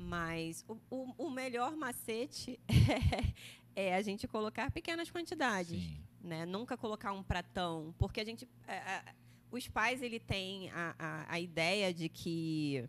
[0.00, 2.58] Mas o, o, o melhor macete
[3.76, 5.98] é, é a gente colocar pequenas quantidades, Sim.
[6.22, 6.46] né?
[6.46, 9.02] Nunca colocar um pratão, porque a gente, é, é,
[9.50, 12.88] os pais ele têm a, a, a ideia de que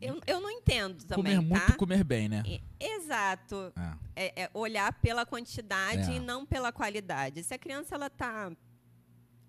[0.00, 1.76] eu, eu não entendo também, comer muito, tá?
[1.76, 2.42] comer bem, né?
[2.78, 3.72] Exato
[4.14, 4.26] É.
[4.26, 6.14] é, é olhar pela quantidade É.
[6.14, 7.42] e não pela qualidade.
[7.42, 8.52] Se a criança ela está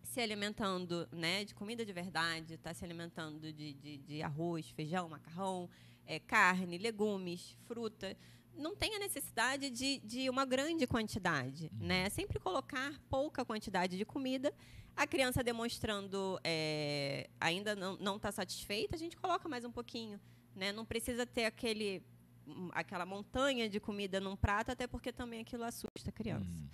[0.09, 5.07] se alimentando né, de comida de verdade, está se alimentando de, de, de arroz, feijão,
[5.07, 5.69] macarrão,
[6.05, 8.17] é, carne, legumes, fruta,
[8.55, 11.71] não tem a necessidade de, de uma grande quantidade.
[11.79, 12.09] Né?
[12.09, 14.51] Sempre colocar pouca quantidade de comida.
[14.95, 20.19] A criança demonstrando é, ainda não está satisfeita, a gente coloca mais um pouquinho.
[20.55, 20.71] Né?
[20.71, 22.03] Não precisa ter aquele
[22.47, 26.49] um, aquela montanha de comida num prato, até porque também aquilo assusta a criança.
[26.49, 26.67] Hum.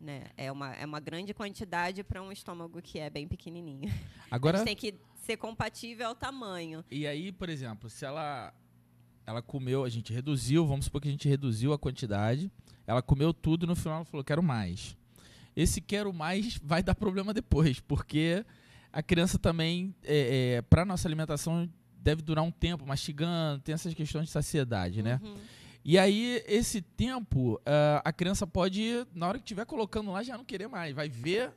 [0.00, 0.24] Né?
[0.36, 3.90] É, uma, é uma grande quantidade para um estômago que é bem pequenininho.
[4.30, 6.84] Agora, tem que ser compatível ao tamanho.
[6.90, 8.52] e aí, por exemplo, se ela
[9.26, 12.50] ela comeu, a gente reduziu, vamos supor que a gente reduziu a quantidade,
[12.86, 14.96] ela comeu tudo no final ela falou, quero mais.
[15.56, 18.44] Esse quero mais vai dar problema depois, porque
[18.92, 21.68] a criança também, é, é, para nossa alimentação,
[21.98, 25.20] deve durar um tempo mastigando, tem essas questões de saciedade, né?
[25.22, 25.36] Uhum.
[25.88, 30.36] E aí, esse tempo, ah, a criança pode, na hora que estiver colocando lá, já
[30.36, 30.92] não querer mais.
[30.94, 31.52] Vai ver.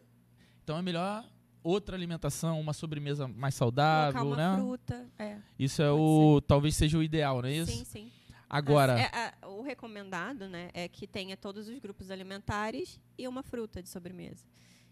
[0.63, 1.25] Então é melhor
[1.63, 4.55] outra alimentação, uma sobremesa mais Colocar saudável, uma né?
[4.57, 5.09] fruta.
[5.17, 5.37] É.
[5.57, 6.39] Isso é o.
[6.41, 7.71] Talvez seja o ideal, não é isso?
[7.71, 8.11] Sim, sim.
[8.47, 8.93] Agora.
[8.93, 13.41] As- é, a- o recomendado né, é que tenha todos os grupos alimentares e uma
[13.41, 14.45] fruta de sobremesa.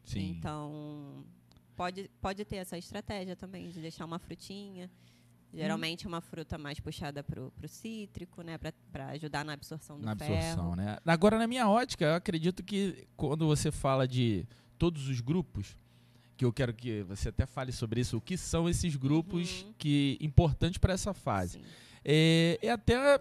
[0.04, 0.32] sim.
[0.32, 1.24] Então,
[1.76, 4.90] pode, pode ter essa estratégia também de deixar uma frutinha.
[5.54, 8.58] Geralmente uma fruta mais puxada para o cítrico, né?
[8.92, 10.34] Para ajudar na absorção do na ferro.
[10.36, 10.98] absorção, né?
[11.06, 14.46] Agora, na minha ótica, eu acredito que quando você fala de
[14.78, 15.76] todos os grupos,
[16.36, 19.74] que eu quero que você até fale sobre isso, o que são esses grupos Uhum.
[19.78, 21.60] que importantes para essa fase?
[21.60, 21.66] Sim.
[22.06, 23.20] é, é até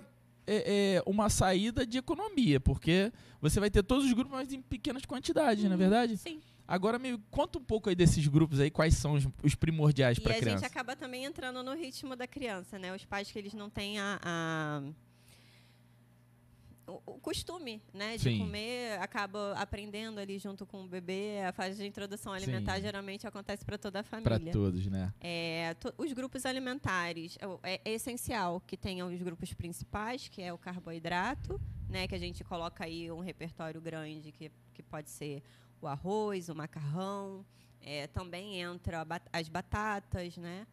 [0.49, 3.11] é, é uma saída de economia, porque
[3.41, 6.17] você vai ter todos os grupos, mas em pequenas quantidades, não é verdade?
[6.19, 6.41] Sim.
[6.69, 10.33] Agora me conta um pouco aí desses grupos aí, quais são os, os primordiais para
[10.33, 10.51] a criança.
[10.51, 12.95] E a gente acaba também entrando no ritmo da criança, né?
[12.95, 14.83] Os pais que eles não têm a, a
[16.87, 18.39] o, o, costume, né, de Sim.
[18.39, 21.43] comer, acaba aprendendo ali junto com o bebê.
[21.47, 22.83] A fase de introdução alimentar Sim.
[22.83, 24.39] geralmente acontece para toda a família.
[24.39, 25.13] Para todos, né?
[25.21, 30.53] É, to, os grupos alimentares é, é, essencial que tenham os grupos principais, que é
[30.53, 35.43] o carboidrato, né, que a gente coloca aí um repertório grande que, que pode ser
[35.81, 37.45] o arroz, o macarrão,
[37.81, 40.67] é, também entra as batatas, né?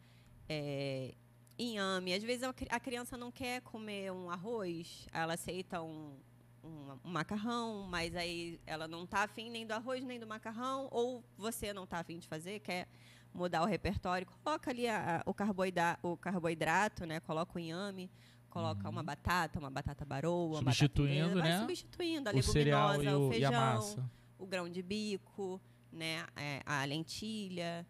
[0.48, 1.14] É,
[1.58, 2.12] inhame.
[2.12, 6.16] Às vezes a criança não quer comer um arroz, ela aceita um,
[6.62, 10.88] um, um macarrão, mas aí ela não está afim nem do arroz nem do macarrão,
[10.90, 12.88] ou você não está afim de fazer, quer
[13.32, 17.20] mudar o repertório, coloca ali a, a, o, carboidrato, o carboidrato, né?
[17.20, 18.10] Coloca o inhame,
[18.48, 18.92] coloca uhum.
[18.92, 21.60] uma batata, uma batata baroa, substituindo, batata né?
[21.60, 25.60] substituindo a o leguminosa, o, o feijão, o grão de bico,
[25.92, 26.26] né?
[26.36, 27.86] É, a lentilha,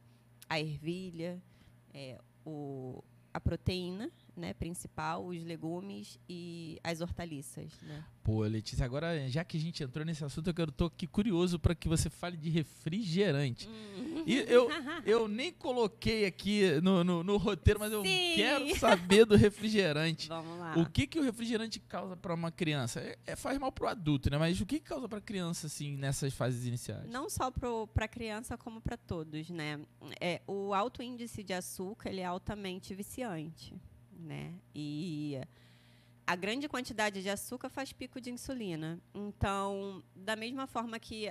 [0.48, 1.42] a ervilha,
[1.92, 7.72] é, o, a proteína né, principal, os legumes e as hortaliças.
[7.82, 8.04] Né?
[8.22, 11.74] Pô, Letícia, agora já que a gente entrou nesse assunto, eu estou aqui curioso para
[11.74, 13.68] que você fale de refrigerante.
[13.68, 14.24] Hum.
[14.26, 14.68] E eu,
[15.04, 18.32] eu nem coloquei aqui no, no, no roteiro, mas eu Sim.
[18.34, 20.28] quero saber do refrigerante.
[20.28, 20.74] Vamos lá.
[20.78, 23.00] O que, que o refrigerante causa para uma criança?
[23.00, 24.38] É, é, faz mal para o adulto, né?
[24.38, 27.08] Mas o que, que causa para a criança, assim, nessas fases iniciais?
[27.10, 29.80] Não só para a criança, como para todos, né?
[30.20, 33.74] É, o alto índice de açúcar, ele é altamente viciante
[34.18, 34.54] né?
[34.74, 35.40] E
[36.26, 38.98] a grande quantidade de açúcar faz pico de insulina.
[39.14, 41.28] Então, da mesma forma que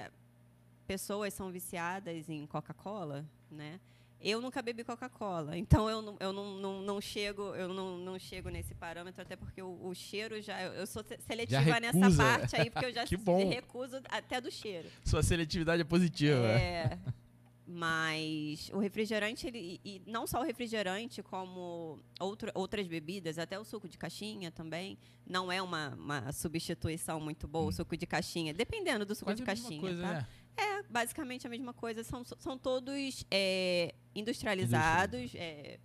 [0.85, 3.79] pessoas são viciadas em Coca-Cola, né?
[4.19, 8.17] Eu nunca bebi Coca-Cola, então eu não, eu não, não, não chego eu não, não
[8.17, 12.69] chego nesse parâmetro até porque o, o cheiro já eu sou seletiva nessa parte aí
[12.69, 13.03] porque eu já
[13.49, 14.89] recuso até do cheiro.
[15.03, 16.47] Sua seletividade é positiva.
[16.47, 16.97] É.
[17.65, 23.63] Mas o refrigerante, ele, e não só o refrigerante, como outro, outras bebidas, até o
[23.63, 27.69] suco de caixinha também, não é uma, uma substituição muito boa, hum.
[27.69, 29.79] o suco de caixinha, dependendo do suco Quase de caixinha.
[29.79, 30.13] Coisa, tá?
[30.13, 30.27] né?
[30.57, 32.03] É, basicamente a mesma coisa.
[32.03, 35.79] São, são todos é, industrializados é,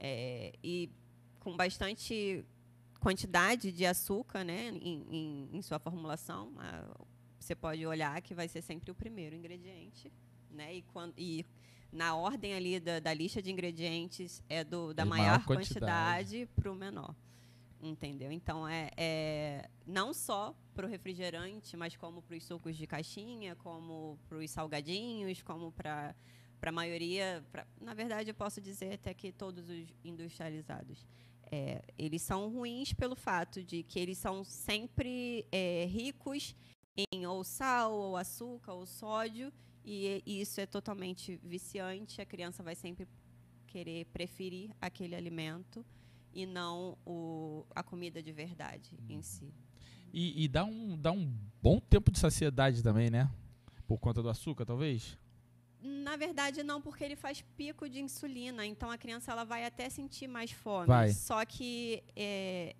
[0.00, 0.90] é, e
[1.38, 2.44] com bastante
[2.98, 6.52] quantidade de açúcar né, em, em, em sua formulação.
[7.38, 10.12] Você pode olhar que vai ser sempre o primeiro ingrediente
[10.50, 10.76] né?
[10.76, 11.44] E, quando, e
[11.92, 16.70] na ordem ali da, da lista de ingredientes é do, da maior, maior quantidade para
[16.70, 17.14] o menor.
[17.80, 18.32] Entendeu?
[18.32, 23.54] Então, é, é não só para o refrigerante, mas como para os sucos de caixinha,
[23.56, 26.14] como para os salgadinhos, como para
[26.60, 27.44] a maioria.
[27.52, 31.06] Pra, na verdade, eu posso dizer até que todos os industrializados.
[31.50, 36.54] É, eles são ruins pelo fato de que eles são sempre é, ricos
[37.12, 39.52] em ou sal, ou açúcar, ou sódio,
[39.88, 42.20] e, e isso é totalmente viciante.
[42.20, 43.08] A criança vai sempre
[43.66, 45.82] querer preferir aquele alimento
[46.30, 49.22] e não o, a comida de verdade em uhum.
[49.22, 49.54] si.
[50.12, 53.30] E, e, dá, um, dá um bom tempo de saciedade também, né?
[53.86, 55.16] Por conta do açúcar, talvez?
[55.80, 58.66] Na verdade, não, porque ele faz pico de insulina.
[58.66, 60.86] Então, a criança ela vai até sentir mais fome.
[60.86, 61.12] Vai.
[61.12, 62.76] Só que é,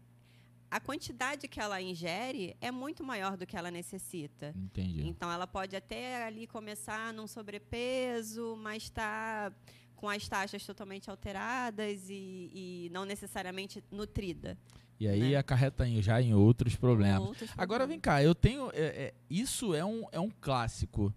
[0.70, 4.54] a quantidade que ela ingere é muito maior do que ela necessita.
[4.56, 5.06] Entendi.
[5.06, 9.52] Então ela pode até ali começar num sobrepeso, mas está
[9.96, 14.56] com as taxas totalmente alteradas e, e não necessariamente nutrida.
[15.00, 15.36] E aí né?
[15.36, 17.20] acarreta já em outros problemas.
[17.20, 17.62] outros problemas.
[17.62, 18.70] Agora vem cá, eu tenho.
[18.72, 21.14] É, é, isso é um, é um clássico.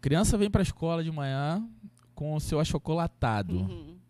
[0.00, 1.66] criança vem para a escola de manhã
[2.14, 3.60] com o seu achocolatado.
[3.60, 4.01] Uhum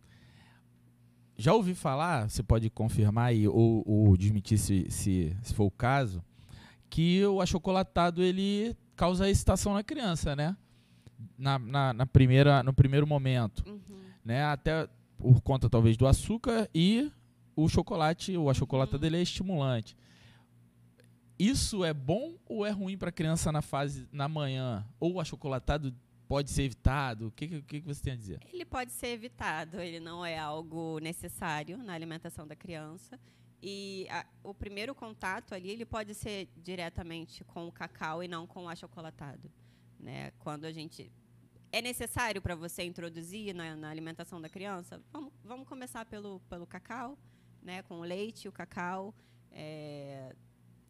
[1.37, 5.71] já ouvi falar, você pode confirmar aí, ou, ou desmentir se, se, se, for o
[5.71, 6.23] caso,
[6.91, 10.57] que o achocolatado ele causa excitação na criança, né?
[11.39, 13.65] Na, na, na primeira, no primeiro momento.
[13.67, 13.81] Uhum.
[14.25, 14.45] Né?
[14.45, 17.11] Até por conta talvez do açúcar e
[17.57, 19.01] o chocolate, o achocolatado uhum.
[19.01, 19.97] dele é estimulante.
[21.39, 24.87] Isso é bom ou é ruim para a criança na fase na manhã?
[25.01, 25.93] Ou o achocolatado
[26.33, 27.27] pode ser evitado?
[27.27, 28.41] O que, que, você tem a dizer?
[28.51, 33.21] Ele pode ser evitado, ele não é algo necessário na alimentação da criança.
[33.63, 38.47] E a, o primeiro contato ali, ele pode ser diretamente com o cacau e não
[38.47, 39.53] com o achocolatado.
[40.01, 40.31] Né?
[40.39, 41.13] Quando a gente...
[41.71, 45.03] É necessário para você introduzir na, na, alimentação da criança?
[45.13, 47.19] Vamos, vamos começar pelo, pelo cacau,
[47.63, 47.83] né?
[47.83, 49.15] com o leite, o cacau.
[49.51, 50.35] É,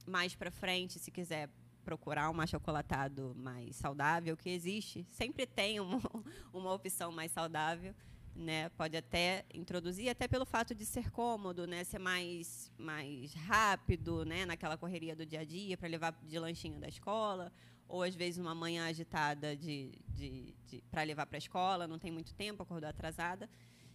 [0.06, 1.48] mais para frente, se quiser
[1.84, 6.00] procurar um achocolatado mais saudável, que existe, sempre tem uma,
[6.52, 7.94] uma opção mais saudável.
[8.34, 8.68] né?
[8.70, 11.84] Pode até introduzir, até pelo fato de ser cômodo, né?
[11.84, 14.46] Ser mais, mais rápido, né?
[14.46, 17.52] Naquela correria do dia a dia para levar de lanchinho da escola,
[17.86, 21.98] ou às vezes uma manhã agitada de, de, de para levar para a escola, não
[21.98, 23.50] tem muito tempo, acordou atrasada.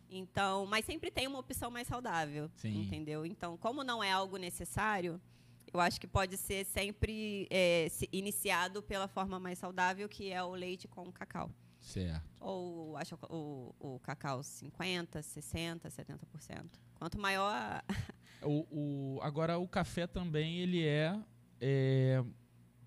[0.09, 2.81] Então, mas sempre tem uma opção mais saudável, Sim.
[2.81, 3.25] entendeu?
[3.25, 5.19] Então, como não é algo necessário,
[5.73, 10.41] eu acho que pode ser sempre é, se- iniciado pela forma mais saudável, que é
[10.43, 11.51] o leite com cacau.
[11.79, 12.23] Certo.
[12.39, 16.65] Ou acho o, o cacau 50, 60, 70%.
[16.95, 17.83] Quanto maior a,
[18.43, 21.17] O, o- agora, o café também, ele é,
[21.61, 22.23] é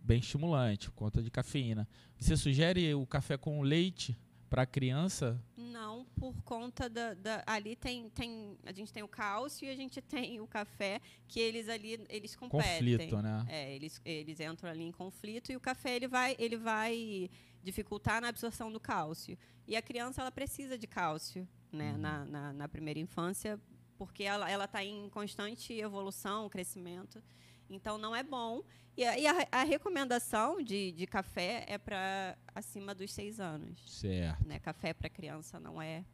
[0.02, 1.88] bem estimulante, por conta de cafeína.
[2.18, 4.18] Você sugere o café com leite
[4.50, 5.40] para a criança?
[5.56, 9.76] Não, por conta da, da- ali tem, tem a gente tem o cálcio e a
[9.76, 12.96] gente tem o café que eles ali eles competem.
[12.98, 13.46] Conflito, né?
[13.48, 17.30] É, eles, eles entram ali em conflito e o café ele vai ele vai
[17.62, 19.38] dificultar na absorção do cálcio.
[19.66, 21.98] E a criança ela precisa de cálcio, né, Uhum.
[21.98, 23.60] na, na, na primeira infância,
[23.96, 27.22] porque ela ela está em constante evolução, crescimento.
[27.68, 28.62] Então não é bom.
[29.00, 33.80] E a, e a- a recomendação de, de café é para acima dos seis anos
[33.86, 34.46] Certo.
[34.46, 34.58] né?
[34.58, 36.04] Café para criança não é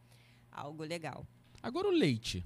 [0.52, 1.26] algo legal.
[1.60, 2.44] Agora, o leite.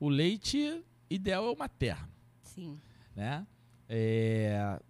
[0.00, 2.08] O leite ideal é o materno.
[2.40, 2.80] Sim.
[3.14, 3.46] né?
[3.86, 4.80] É,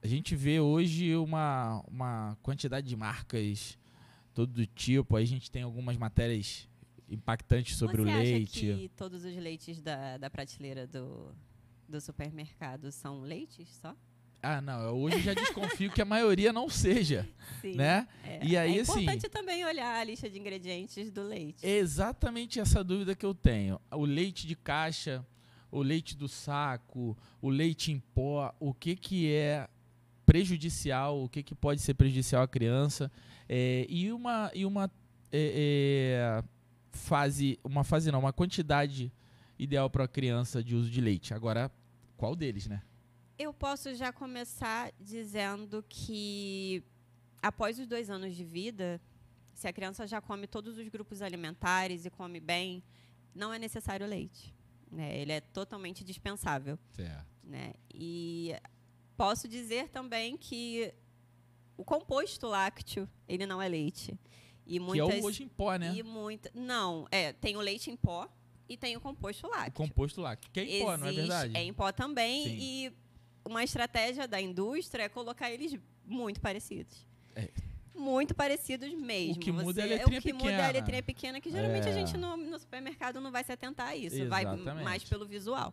[0.00, 3.76] a gente vê hoje uma, uma quantidade de marcas
[4.32, 5.16] todo do tipo.
[5.16, 6.68] Aí a gente tem algumas matérias
[7.08, 8.70] impactantes sobre Você o leite.
[8.70, 11.34] acha que todos os leites da, da prateleira do,
[11.88, 13.94] do supermercado são leites só?
[14.42, 14.80] Ah, não.
[14.82, 17.28] eu Hoje já desconfio que a maioria não seja,
[17.60, 17.74] Sim.
[17.74, 18.06] né?
[18.22, 21.66] É, E aí, é assim- importante também olhar a lista de ingredientes do leite.
[21.66, 23.80] Exatamente essa dúvida que eu tenho.
[23.90, 25.26] O leite de caixa,
[25.70, 29.68] o leite do saco, o leite em pó, o que que é
[30.24, 33.10] prejudicial, o que que pode ser prejudicial à criança
[33.48, 34.90] É, e uma e uma
[35.32, 36.44] é, é,
[36.90, 39.12] fase, uma fase não, uma quantidade
[39.58, 41.32] ideal para a criança de uso de leite.
[41.32, 41.70] Agora,
[42.16, 42.82] qual deles, né?
[43.38, 46.82] Eu posso já começar dizendo que
[47.42, 49.00] após os dois anos de vida,
[49.52, 52.82] se a criança já come todos os grupos alimentares e come bem,
[53.34, 54.54] não é necessário leite.
[54.90, 55.18] né?
[55.18, 56.78] Ele é totalmente dispensável.
[56.92, 57.26] Certo.
[57.44, 57.74] né?
[57.92, 58.54] E
[59.16, 60.92] posso dizer também que
[61.76, 64.18] o composto lácteo, ele não é leite.
[64.66, 65.94] E Que é muitas o hoje em pó, né?
[65.94, 68.28] e muita, não, é, tem o leite em pó
[68.68, 69.72] e tem o composto O lácteo.
[69.74, 70.50] composto lácteo.
[70.52, 71.56] Que é em pó, não é Existe- verdade?
[71.56, 72.56] É em pó também Sim.
[72.60, 72.92] e
[73.44, 77.06] uma estratégia da indústria é colocar eles muito parecidos.
[77.34, 77.48] É.
[77.94, 79.36] Muito parecidos mesmo.
[79.36, 80.68] O que muda é a Você- letrinha O que muda é pequena.
[80.68, 81.90] a letrinha pequena, que geralmente É.
[81.90, 84.16] a gente no, no supermercado não vai se atentar a isso.
[84.28, 84.84] Vai Exatamente.
[84.84, 85.72] mais pelo visual.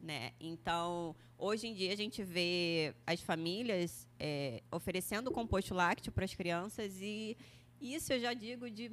[0.00, 0.30] Né?
[0.38, 6.32] Então, hoje em dia a gente vê as famílias é, oferecendo composto lácteo para as
[6.34, 7.36] crianças e
[7.80, 8.92] isso eu já digo de,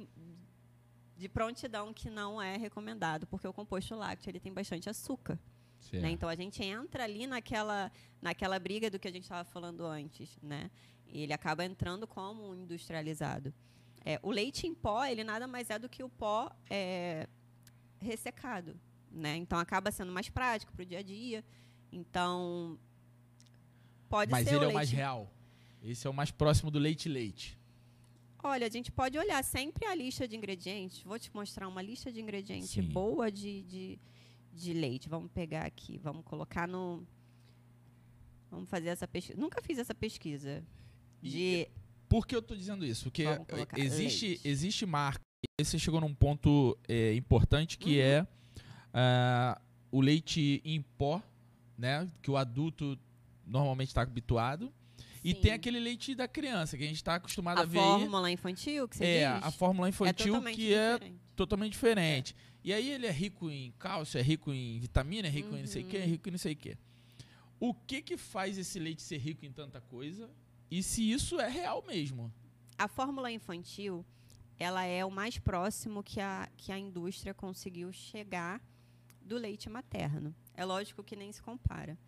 [1.16, 5.38] de prontidão que não é recomendado, porque o composto lácteo ele tem bastante açúcar.
[5.92, 6.10] Né?
[6.10, 7.90] Então a gente entra ali naquela,
[8.20, 10.70] naquela briga do que a gente estava falando antes, né?
[11.06, 13.54] E ele acaba entrando como um industrializado.
[14.04, 17.28] É, o leite em pó, ele nada mais é do que o pó é,
[18.00, 18.78] ressecado,
[19.10, 19.36] né?
[19.36, 21.44] Então acaba sendo mais prático para o dia a dia.
[21.92, 22.78] Então
[24.08, 25.30] pode Mas ser ele o é o mais leite- real.
[25.82, 27.56] Esse é o mais próximo do leite-leite.
[28.46, 31.02] Olha, a gente pode olhar sempre a lista de ingredientes.
[31.02, 32.82] Vou te mostrar uma lista de ingredientes Sim.
[32.82, 33.98] boa de, de,
[34.52, 35.08] de leite.
[35.08, 37.04] Vamos pegar aqui, vamos colocar no.
[38.48, 39.36] Vamos fazer essa pesquisa.
[39.36, 40.64] Nunca fiz essa pesquisa.
[41.20, 41.68] De.
[42.08, 43.04] Por que eu estou dizendo isso?
[43.06, 44.48] Porque colocar existe, leite.
[44.48, 45.20] existe marca.
[45.58, 48.04] E você chegou num ponto é, importante que Uhum.
[48.04, 48.26] é
[48.94, 51.20] ah, o leite em pó,
[51.76, 52.08] né?
[52.22, 52.96] Que o adulto
[53.44, 54.72] normalmente está habituado.
[55.28, 57.78] E tem aquele leite da criança, que a gente está acostumado a, a ver.
[57.78, 57.84] aí.
[57.84, 59.44] fórmula infantil que você É, diz?
[59.44, 61.20] a fórmula infantil totalmente que é diferente.
[61.34, 62.36] totalmente diferente.
[62.62, 65.66] E aí ele é rico em cálcio, é rico em vitamina, é rico em não
[65.66, 66.06] sei o que, é Uhum.
[66.06, 66.76] rico em não sei o que.
[67.58, 70.30] O que que faz esse leite ser rico em tanta coisa?
[70.70, 72.32] E se isso é real mesmo?
[72.78, 74.04] A fórmula infantil,
[74.58, 78.60] ela é o mais próximo que a, que a indústria conseguiu chegar
[79.22, 80.34] do leite materno.
[80.54, 81.98] É lógico que nem se compara.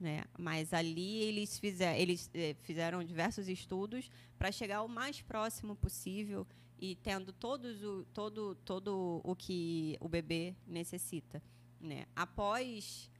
[0.00, 0.24] Né?
[0.38, 1.60] Mas ali eles,
[1.96, 6.46] eles eh, fizeram diversos estudos para chegar o mais próximo possível
[6.78, 11.42] e tendo todos o, todo, todo o que o bebê necessita.
[11.80, 12.06] Né?
[12.14, 13.10] Após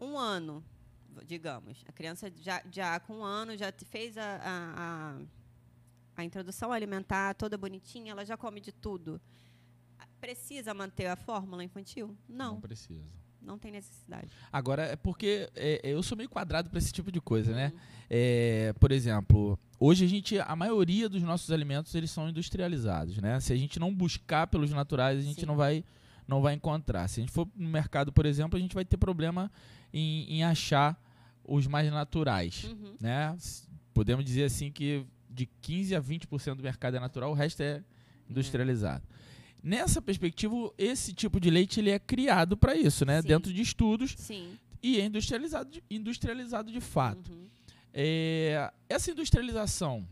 [0.00, 0.64] um ano,
[1.24, 5.20] digamos, a criança já, já com um ano já fez a, a,
[6.16, 9.20] a, introdução alimentar toda bonitinha, ela já come de tudo.
[10.20, 12.16] Precisa manter a fórmula infantil?
[12.28, 12.60] Não.
[12.60, 13.21] precisa.
[13.44, 14.28] Não tem necessidade.
[14.52, 17.72] Agora, é porque é, eu sou meio quadrado para esse tipo de coisa, né?
[17.74, 17.80] Uhum.
[18.08, 23.40] É, por exemplo, hoje a gente, a maioria dos nossos alimentos eles são industrializados, né?
[23.40, 25.46] Se a gente não buscar pelos naturais, a gente Sim.
[25.46, 25.84] não vai,
[26.26, 27.08] não vai encontrar.
[27.08, 29.50] Se a gente for no mercado, por exemplo, a gente vai ter problema
[29.92, 31.00] em, em achar
[31.44, 32.94] os mais naturais, Uhum.
[33.00, 33.36] né?
[33.92, 37.82] Podemos dizer assim que de 15 a 20% do mercado é natural, o resto é
[38.28, 39.02] industrializado.
[39.62, 43.22] Nessa perspectiva, esse tipo de leite ele é criado para isso, né?
[43.22, 43.28] Sim.
[43.28, 44.58] Dentro de estudos Sim.
[44.82, 47.30] e é industrializado de, industrializado de fato.
[47.30, 47.46] Uhum.
[47.94, 50.06] É, essa industrialização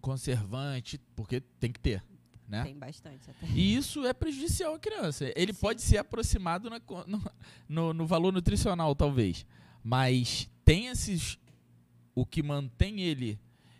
[0.00, 2.02] conservante, porque tem que ter,
[2.48, 2.64] né?
[2.64, 3.46] Tem bastante até.
[3.54, 5.30] E isso é prejudicial à criança.
[5.36, 5.60] Ele Sim.
[5.60, 7.22] pode ser aproximado na no,
[7.68, 9.46] no- no valor nutricional, talvez.
[9.82, 11.38] Mas tem esses.
[12.14, 13.38] O que mantém ele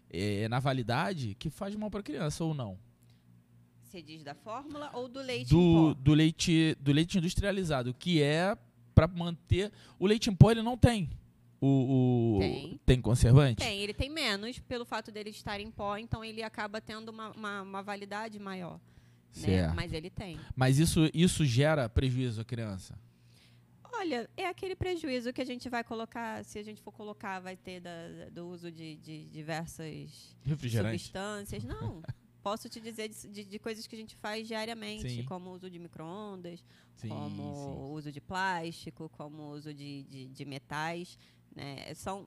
[0.08, 2.78] é, na validade que faz mal para a criança ou não.
[3.90, 5.94] Você diz da fórmula ou do leite Do, em pó?
[6.00, 8.56] do leite do leite industrializado, que é
[8.94, 9.72] para manter.
[9.98, 11.10] O leite em pó ele não tem.
[11.60, 13.00] O, o- Tem.
[13.02, 13.56] conservante?
[13.56, 17.30] Tem, ele tem menos pelo fato dele estar em pó, então ele acaba tendo uma,
[17.32, 18.74] uma, uma validade maior.
[19.36, 19.46] Né?
[19.46, 19.74] Certo.
[19.74, 20.38] Mas ele tem.
[20.56, 22.96] Mas isso, isso gera prejuízo à criança?
[23.92, 27.56] Olha, é aquele prejuízo que a gente vai colocar, se a gente for colocar, vai
[27.56, 31.64] ter da- do uso de, de diversas substâncias.
[31.64, 32.00] Não.
[32.42, 35.24] Posso te dizer de, de- de coisas que a gente faz diariamente, Sim.
[35.24, 36.64] como o uso de micro-ondas,
[37.06, 37.40] como sim.
[37.80, 41.18] o uso de plástico, como o uso de, de, de metais.
[41.54, 41.92] Né?
[41.94, 42.26] São,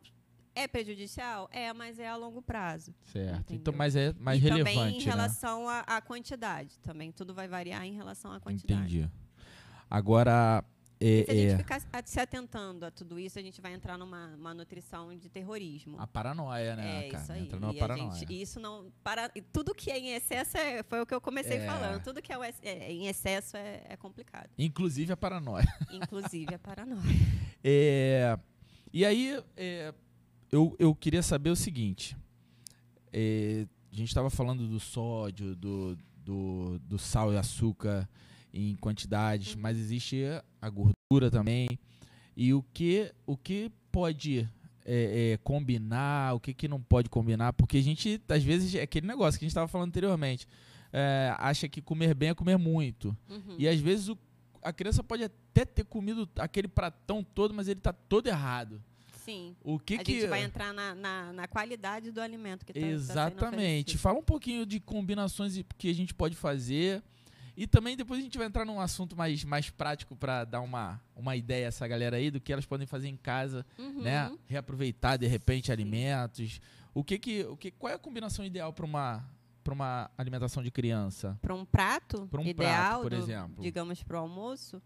[0.53, 1.49] é prejudicial?
[1.51, 2.93] É, mas é a longo prazo.
[3.11, 3.39] Certo.
[3.39, 3.55] Entendeu?
[3.61, 5.11] Então, mas é mais e relevante, também em né?
[5.11, 6.77] relação à à quantidade.
[6.79, 8.97] Também tudo vai variar em relação à quantidade.
[8.99, 9.09] Entendi.
[9.89, 10.63] Agora,
[11.05, 13.97] é, Se a gente é, ficar se atentando a tudo isso, a gente vai entrar
[13.97, 15.99] numa uma nutrição de terrorismo.
[15.99, 17.23] a paranoia, né, é cara?
[17.23, 17.41] isso aí.
[17.43, 18.11] Entra numa E paranoia.
[18.19, 18.91] gente- isso não.
[19.03, 21.65] Para, tudo que é em excesso é, foi o que eu comecei É.
[21.65, 22.01] falando.
[22.03, 24.49] Tudo que é, ex- é em excesso é, é complicado.
[24.57, 25.65] Inclusive a paranoia.
[25.91, 27.01] Inclusive a paranoia.
[27.65, 28.37] É,
[28.91, 29.93] e aí, é,
[30.51, 32.17] eu, eu queria saber o seguinte.
[33.11, 38.09] É, a gente estava falando do sódio, do, do, do sal e açúcar
[38.53, 39.61] em quantidades, Uhum.
[39.61, 40.23] mas existe
[40.61, 40.92] a gordura
[41.31, 41.67] também.
[42.35, 44.49] E o que, o que pode
[44.85, 47.53] é, é, combinar, o que, que não pode combinar?
[47.53, 50.47] Porque a gente, às vezes, é aquele negócio que a gente estava falando anteriormente.
[50.95, 53.17] é, acha que comer bem é comer muito.
[53.27, 53.55] Uhum.
[53.57, 54.17] E às vezes o-
[54.61, 58.79] a criança pode até ter comido aquele pratão todo, mas ele tá todo errado.
[59.25, 59.55] Sim.
[59.63, 62.85] O que a que gente vai entrar na, na, na qualidade do alimento que está
[62.87, 63.97] Exatamente.
[63.97, 67.01] Fala um pouquinho de combinações e- que a gente pode fazer.
[67.55, 70.99] E também depois a gente vai entrar num assunto mais, mais prático para dar uma,
[71.15, 74.01] uma ideia a essa galera aí do que elas podem fazer em casa, Uhum.
[74.01, 74.35] né?
[74.47, 76.59] Reaproveitar de repente alimentos.
[76.93, 79.23] O que que, o que qual é a combinação ideal para uma
[79.63, 81.37] para uma alimentação de criança?
[81.41, 83.63] Para um prato Pra um ideal, prato, por do- exemplo.
[83.63, 84.81] digamos para o almoço,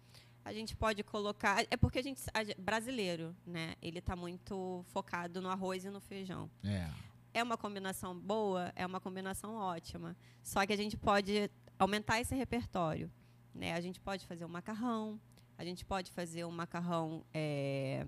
[0.45, 1.65] a gente pode colocar.
[1.71, 3.73] É porque a gente, a brasileiro, né?
[3.81, 6.47] Ele está muito focado no arroz e no feijão.
[6.63, 6.87] É.
[7.33, 10.15] É uma combinação boa, é uma combinação ótima.
[10.43, 13.11] Só que a gente pode aumentar esse repertório,
[13.53, 13.73] né?
[13.73, 15.19] A gente pode fazer um macarrão,
[15.57, 18.05] a gente pode fazer um macarrão é,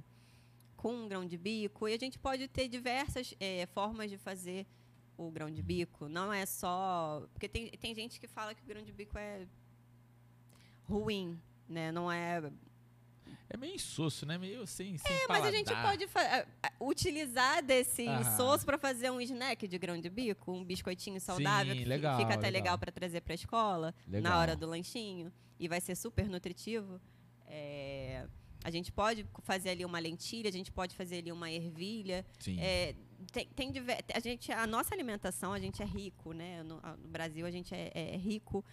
[0.76, 4.66] com um grão de bico e a gente pode ter diversas é, formas de fazer
[5.18, 6.08] o grão de bico.
[6.08, 9.48] Não é só porque tem, tem gente que fala que o grão de bico é
[10.88, 11.92] ruim, né?
[11.92, 12.52] Não é
[13.50, 14.38] É meio insosso, né?
[14.38, 15.92] Meio sem, sem é, mas a gente paladar.
[15.92, 16.08] pode
[16.80, 18.06] utilizar desse
[18.38, 22.18] soço para fazer um snack de grão de bico, um biscoitinho saudável Sim, que legal,
[22.18, 22.62] fica até legal.
[22.64, 24.32] legal para trazer para a escola Legal.
[24.32, 27.02] na hora do lanchinho e vai ser super nutritivo.
[27.48, 28.28] É,
[28.64, 32.26] a gente pode fazer ali uma lentilha, a gente pode fazer ali uma ervilha.
[32.40, 32.60] Sim.
[32.60, 32.96] É,
[33.32, 33.74] tem, tem
[34.14, 36.64] a gente, a nossa alimentação, a gente é rico, né?
[36.64, 38.64] No, no Brasil a gente é, é rico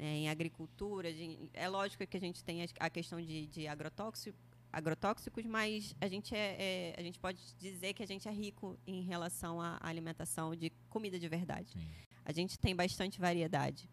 [0.00, 1.12] né, em agricultura.
[1.12, 4.38] gente- é lógico que a gente tem a, a questão de, de agrotóxico,
[4.72, 8.78] agrotóxicos, mas a gente é, é- a gente pode dizer que a gente é rico
[8.86, 11.70] em relação à alimentação de comida de verdade.
[11.72, 11.86] Sim.
[12.24, 13.88] A gente tem bastante variedade.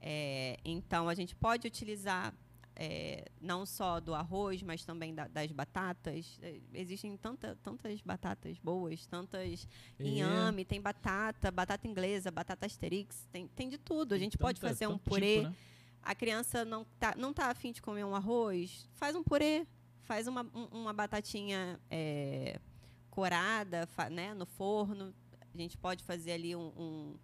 [0.00, 2.32] É, então, a gente pode utilizar
[2.78, 6.38] é, não só do arroz, mas também da- das batatas.
[6.42, 9.66] É, existem tanta, tantas batatas boas, tantas
[9.98, 10.04] É.
[10.04, 14.14] inhame, tem batata, batata inglesa, batata asterix, tem, tem de tudo.
[14.14, 15.36] A gente pode Tanta- fazer um purê.
[15.38, 15.56] tipo, né?
[16.02, 19.66] A criança não tá, não tá afim de comer um arroz, faz um purê,
[20.02, 22.60] faz uma, um- uma batatinha é,
[23.10, 25.14] corada né, no forno.
[25.52, 27.18] A gente pode fazer ali um, um,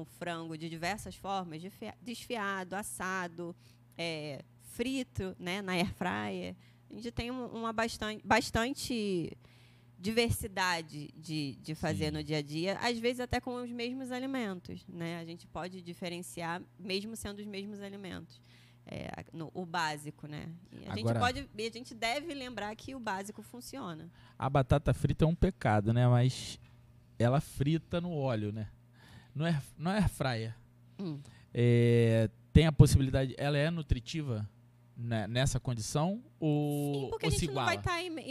[0.00, 3.54] um frango de diversas formas, desfia- desfiado, assado,
[3.96, 4.42] é,
[4.74, 6.54] frito né, na air fryer.
[6.90, 9.36] A gente tem um- uma bastante, bastante
[9.98, 12.10] diversidade de, de fazer Sim.
[12.12, 15.18] no dia a dia, às vezes até com os mesmos alimentos, né?
[15.18, 18.40] A gente pode diferenciar mesmo sendo os mesmos alimentos.
[18.86, 20.46] é, no, o básico, né?
[20.70, 24.10] E a Agora- gente pode, e a gente deve lembrar que o básico funciona.
[24.38, 26.06] A batata frita é um pecado, né?
[26.06, 26.60] Mas
[27.18, 28.68] ela frita no óleo, né?
[29.34, 30.54] Não é, não é fryer.
[31.00, 31.18] Hum.
[31.54, 33.34] É, tem a possibilidade.
[33.38, 34.46] Ela é nutritiva
[34.96, 36.22] né, nessa condição?
[36.38, 38.24] Ou, Sim, porque ou a gente não vai tá estar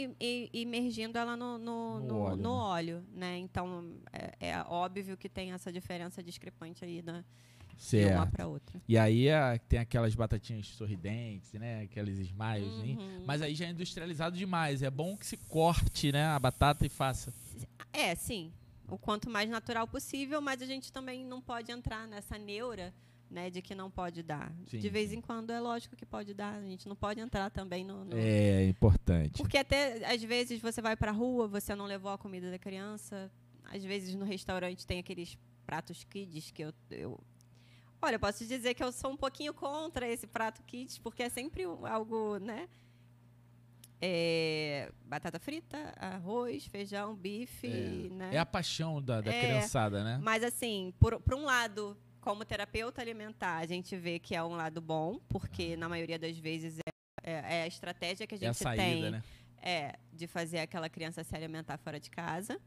[0.52, 2.48] imergindo ela no, no, No no- óleo, no né?
[2.48, 3.38] óleo, né?
[3.38, 7.24] Então, é, é óbvio que tem essa diferença discrepante aí da, de
[7.66, 8.30] uma Certo.
[8.32, 8.80] para outra.
[8.88, 11.82] E aí é, tem aquelas batatinhas sorridentes, né?
[11.82, 12.72] Aqueles smiles.
[12.72, 13.24] Uhum.
[13.26, 14.82] Mas aí já é industrializado demais.
[14.82, 17.32] É bom que se corte né, a batata e faça.
[17.92, 18.52] É, sim.
[18.88, 22.92] O quanto mais natural possível, mas a gente também não pode entrar nessa neura,
[23.34, 24.54] né, de que não pode dar.
[24.70, 25.16] Sim, de vez sim.
[25.16, 26.54] em quando é lógico que pode dar.
[26.54, 28.04] A gente não pode entrar também no.
[28.04, 29.38] no- É importante.
[29.42, 33.28] Porque até às vezes você vai pra rua, você não levou a comida da criança.
[33.64, 37.18] Às vezes no restaurante tem aqueles pratos kids que eu, eu
[38.00, 41.28] Olha, eu posso dizer que eu sou um pouquinho contra esse prato kids, porque é
[41.28, 42.68] sempre algo, né?
[44.00, 48.30] É, batata frita, arroz, feijão, bife, né?
[48.34, 50.20] É a paixão da, da É, criançada, né?
[50.22, 54.56] Mas assim, por, por um lado, como terapeuta alimentar, a gente vê que é um
[54.56, 58.40] lado bom, porque na maioria das vezes é, é- é a estratégia que a É
[58.48, 59.22] a gente saída, tem né?
[59.60, 62.58] é de fazer aquela criança se alimentar fora de casa.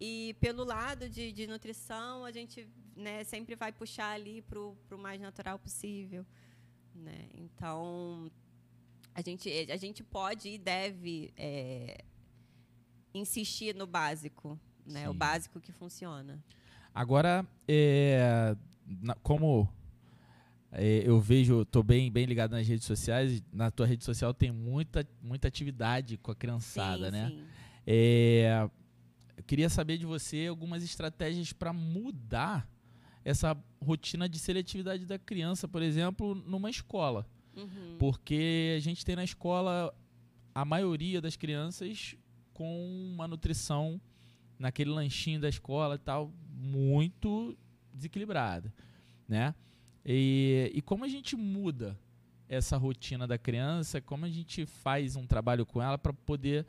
[0.00, 4.98] E pelo lado de, de nutrição, a gente né, sempre vai puxar ali para o
[4.98, 6.24] mais natural possível.
[6.94, 7.28] Né?
[7.34, 8.30] Então,
[9.12, 12.04] a gente, a gente pode e deve é,
[13.12, 15.08] insistir no básico, né?
[15.08, 16.40] o básico que funciona.
[16.94, 18.54] Agora, é,
[18.86, 19.68] na- como
[20.70, 24.50] é, eu vejo, tô bem, bem ligado nas redes sociais, na tua rede social tem
[24.50, 27.28] muita, muita atividade com a criançada, sim, né?
[27.28, 27.44] sim.
[27.86, 28.68] É,
[29.36, 32.66] eu queria saber de você algumas estratégias para mudar
[33.24, 37.26] essa rotina de seletividade da criança, por exemplo, numa escola.
[37.54, 37.96] Uhum.
[37.98, 39.94] Porque a gente tem na escola
[40.54, 42.16] a maioria das crianças
[42.54, 44.00] com uma nutrição
[44.58, 47.56] naquele lanchinho da escola e tal muito
[47.92, 48.72] desequilibrada,
[49.28, 49.54] né?
[50.04, 51.98] E, e como a gente muda
[52.48, 56.66] essa rotina da criança, como a gente faz um trabalho com ela para poder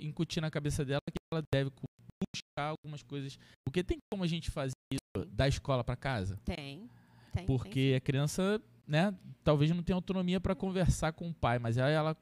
[0.00, 4.50] incutir na cabeça dela que ela deve buscar algumas coisas, porque tem como a gente
[4.50, 6.38] fazer isso da escola para casa?
[6.44, 6.88] Tem, tem.
[7.32, 11.76] tem Porque a criança, né, talvez não tenha autonomia para conversar com o pai, mas
[11.78, 12.16] aí ela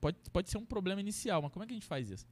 [0.00, 2.26] pode, pode ser um problema inicial, mas como é que a gente faz isso?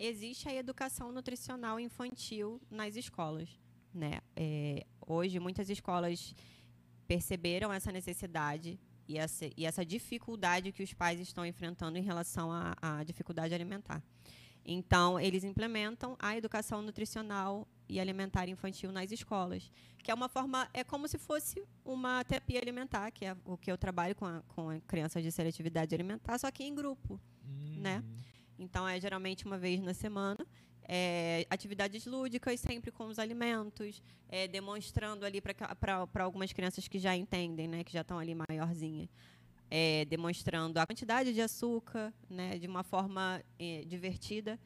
[0.00, 3.60] existe a educação nutricional infantil nas escolas.
[3.92, 4.20] Né?
[4.36, 6.34] É, hoje, muitas escolas
[7.06, 8.78] perceberam essa necessidade
[9.08, 14.00] e essa, e essa dificuldade que os pais estão enfrentando em relação à, dificuldade alimentar.
[14.64, 19.72] Então, eles implementam a educação nutricional e alimentar infantil nas escolas,
[20.04, 23.72] que é uma forma, é como se fosse uma terapia alimentar, que é o que
[23.72, 27.20] eu trabalho com, a, com crianças de seletividade alimentar, só que em grupo.
[27.76, 28.04] Né?
[28.06, 28.20] Hum,
[28.60, 30.46] Então, é geralmente uma vez na semana.
[30.92, 37.16] É, atividades lúdicas, sempre com os alimentos, é, demonstrando ali para algumas crianças que já
[37.16, 39.08] entendem, né, que já estão ali maiorzinhas,
[39.70, 44.58] é, demonstrando a quantidade de açúcar, né, de uma forma é, divertida,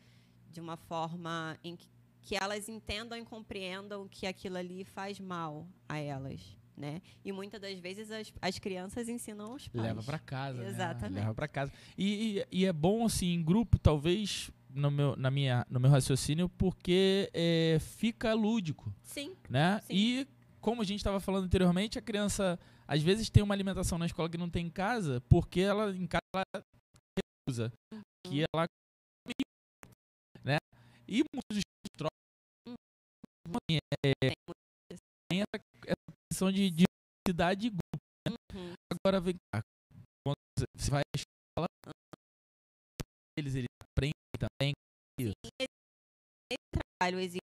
[0.50, 1.90] de uma forma em que,
[2.22, 6.40] que elas entendam e compreendam que aquilo ali faz mal a elas.
[6.74, 7.02] Né?
[7.22, 9.84] E muitas das vezes as, as crianças ensinam os pais.
[9.84, 10.68] Leva para casa, né?
[10.70, 11.20] Exatamente.
[11.20, 11.72] Leva para casa.
[11.98, 15.90] E, e, e é bom assim em grupo, talvez no meu, na minha, no meu
[15.90, 19.80] raciocínio, porque é, fica lúdico, Sim, né?
[19.82, 19.94] Sim.
[19.94, 20.28] E
[20.60, 24.28] como a gente estava falando anteriormente, a criança às vezes tem uma alimentação na escola
[24.28, 26.64] que não tem em casa, porque ela em casa ela
[27.48, 27.72] recusa
[28.26, 28.66] que ela
[30.44, 30.58] né?
[31.06, 32.14] E muitos estudos trocam
[33.70, 34.34] é,
[35.30, 38.54] tem essa, essa questão de diversidade e grupo.
[38.54, 38.74] Uhum.
[38.92, 39.62] Agora vem cá,
[40.24, 40.36] quando
[40.76, 41.68] você vai à escola,
[43.38, 43.73] eles, eles
[44.38, 44.72] também.
[45.18, 45.32] Isso.
[45.60, 45.68] esse
[46.72, 47.44] trabalho existe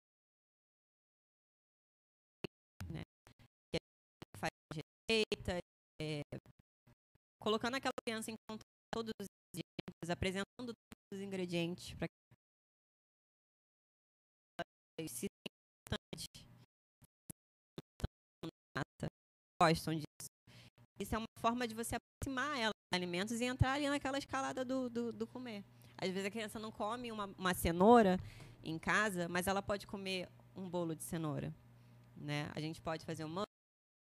[2.88, 3.02] né,
[3.72, 3.78] que
[4.38, 5.58] faz receita,
[6.00, 6.22] é,
[7.40, 12.14] colocando aquela criança em contato com todos os ingredientes, apresentando todos os ingredientes para que
[15.08, 15.26] se
[15.86, 16.26] importante,
[19.60, 20.30] gostam disso.
[20.98, 24.64] Isso é uma forma de você aproximar ela dos alimentos e entrar ali naquela escalada
[24.64, 25.64] do, do, do comer.
[25.98, 28.18] Às vezes a criança não come uma, uma cenoura
[28.62, 31.54] em casa, mas ela pode comer um bolo de cenoura.
[32.16, 32.50] Né?
[32.54, 33.44] A gente pode fazer uma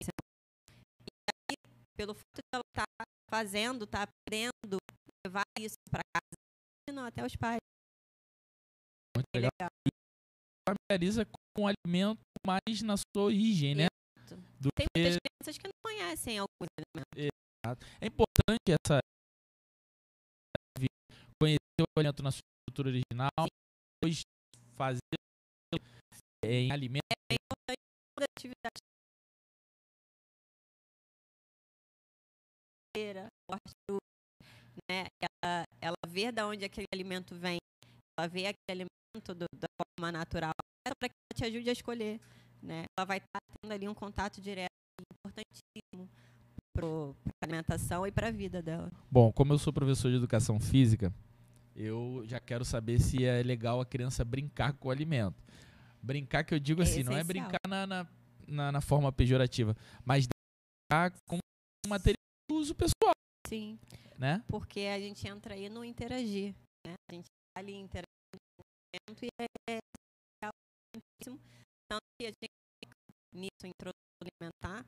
[0.01, 1.09] e
[1.51, 1.55] aí,
[1.95, 4.77] pelo fato de ela estar fazendo, estar aprendendo,
[5.25, 7.59] levar isso para casa, não até os pais.
[9.15, 9.49] Muito legal.
[9.59, 9.69] legal.
[10.67, 13.87] Familiariza com o alimento mais na sua origem, né?
[14.17, 14.41] Exato.
[14.59, 17.33] Do Tem que muitas crianças que não conhecem alguns alimentos.
[18.01, 18.99] É importante essa
[21.97, 23.47] alimento na sua estrutura original,
[24.01, 24.21] depois
[24.75, 24.99] fazer
[26.45, 27.03] em alimento.
[27.31, 27.79] É importante
[28.19, 28.83] a atividade
[34.89, 35.07] né?
[35.21, 37.57] Ela, ela vê de onde aquele alimento vem,
[38.17, 42.19] ela vê aquele alimento do, da forma natural, para que ela te ajude a escolher,
[42.61, 42.85] né?
[42.97, 44.69] Ela vai estar tendo ali um contato direto
[45.11, 46.09] importantíssimo
[46.75, 48.91] para a alimentação e para a vida dela.
[49.11, 51.13] Bom, como eu sou professor de educação física,
[51.75, 55.41] eu já quero saber se é legal a criança brincar com o alimento.
[56.01, 57.25] Brincar que eu digo É assim, não é essencial.
[57.49, 58.07] brincar na, na,
[58.47, 61.37] na, na forma pejorativa, mas brincar com
[61.87, 62.17] material
[62.49, 63.13] de uso pessoal,
[63.47, 63.79] Sim,
[64.17, 64.43] né?
[64.47, 66.53] porque a gente entra aí no interagir,
[66.85, 66.93] né?
[67.09, 69.29] A gente está ali interagindo com o alimento e
[69.69, 69.77] é,
[70.43, 71.39] importantíssimo.
[71.89, 72.49] Tanto que a gente
[73.33, 74.85] nisso introdução alimentar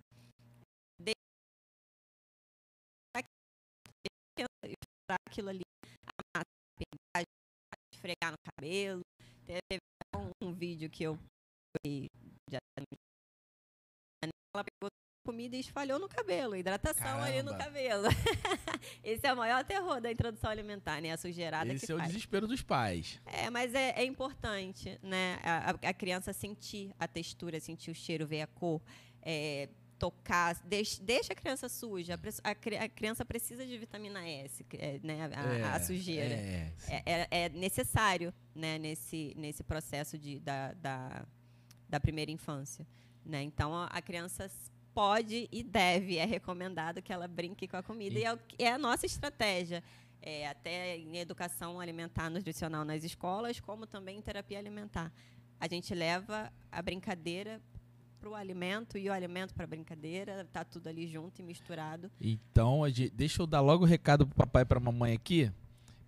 [5.08, 5.62] para aquilo ali,
[8.06, 9.02] esfregar no cabelo.
[9.46, 9.82] Teve
[10.16, 11.18] um, um vídeo que eu
[12.52, 12.60] já
[14.24, 14.90] ela pegou
[15.26, 17.66] comida e espalhou no cabelo, hidratação ali no Caramba.
[17.66, 18.08] cabelo.
[19.04, 21.12] Esse é o maior terror da introdução alimentar, né?
[21.12, 22.12] A sujeirada Esse é o faz.
[22.12, 23.20] desespero dos pais.
[23.26, 25.40] É, mas é, é importante, né?
[25.44, 28.82] A, a- a criança sentir a textura, sentir o cheiro, ver a cor,
[29.22, 29.68] é,
[30.10, 30.56] tocar.
[30.64, 32.20] Deixa, deixa a criança suja.
[32.44, 35.30] A, a cri- a criança precisa de vitamina S, é, né?
[35.34, 36.34] A, a É, sujeira.
[36.36, 38.78] É, É, é- é necessário, né?
[38.78, 41.26] Nesse, nesse processo de, da, da,
[41.90, 42.86] da primeira infância.
[43.26, 43.42] Né?
[43.42, 44.50] Então, a, a criança
[44.94, 48.18] pode e deve, é recomendado que ela brinque com a comida.
[48.20, 49.84] E- E, é, o é a nossa estratégia.
[50.22, 55.12] É, até em educação alimentar nutricional nas escolas, como também em terapia alimentar.
[55.60, 57.62] A gente leva a brincadeira
[58.16, 62.12] para o alimento e o alimento para brincadeira, tá tudo ali junto e misturado.
[62.20, 62.82] Então,
[63.14, 65.52] deixa eu dar logo o recado pro papai e pra mamãe aqui,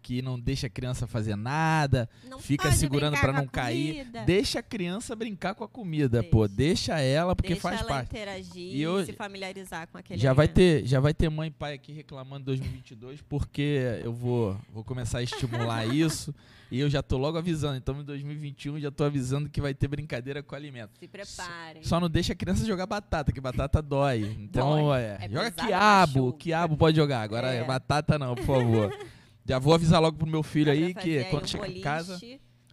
[0.02, 3.48] que não deixa a criança fazer nada, Não fica segurando brincar pra com a não
[3.50, 3.98] cair.
[3.98, 4.24] comida.
[4.26, 6.48] Deixa a criança brincar com a comida, pô.
[6.48, 8.10] Deixa ela, porque Deixa faz ela parte.
[8.10, 10.56] interagir E e hoje- se familiarizar com aquele Já vai alimento.
[10.56, 15.18] ter, já vai ter mãe e pai aqui reclamando 2022, porque eu vou, vou começar
[15.20, 16.34] a estimular isso.
[16.70, 17.78] E eu já tô logo avisando.
[17.78, 21.00] Então, em 2021, já tô avisando que vai ter brincadeira com alimento.
[21.00, 21.82] Se preparem.
[21.82, 24.36] Só não deixa a criança jogar batata, que batata dói.
[24.38, 25.02] Então, Dói.
[25.02, 25.18] é.
[25.22, 27.22] É joga quiabo, quiabo pode jogar.
[27.22, 27.64] Agora, É.
[27.64, 28.94] batata não, por favor.
[29.48, 32.20] já vou avisar logo pro meu filho aí que quando chegar em casa.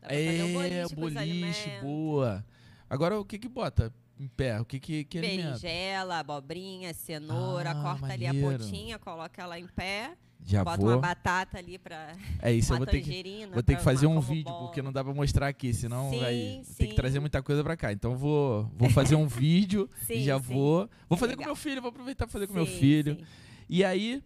[0.02, 2.44] É, boliche, com boliche, boa.
[2.90, 4.60] Agora, o que que bota em pé?
[4.60, 5.20] O que que, que?
[5.20, 8.58] Berinjela, abobrinha, cenoura, Ah, corta ali a maneiro.
[8.64, 10.12] pontinha, coloca ela em pé,
[10.44, 10.90] Já bota vou.
[10.90, 12.12] uma batata ali pra
[12.42, 13.46] É isso, eu vou ter que.
[13.52, 16.62] Vou ter que fazer um vídeo, porque não dá pra mostrar aqui, senão Sim, vai
[16.76, 17.90] ter que trazer muita coisa pra cá.
[17.90, 20.52] Então vou, vou fazer um vídeo e Sim, já sim.
[20.52, 20.88] vou.
[21.08, 21.46] Vou É fazer com legal.
[21.54, 23.16] meu filho, vou aproveitar pra fazer com meu filho.
[23.70, 24.22] E aí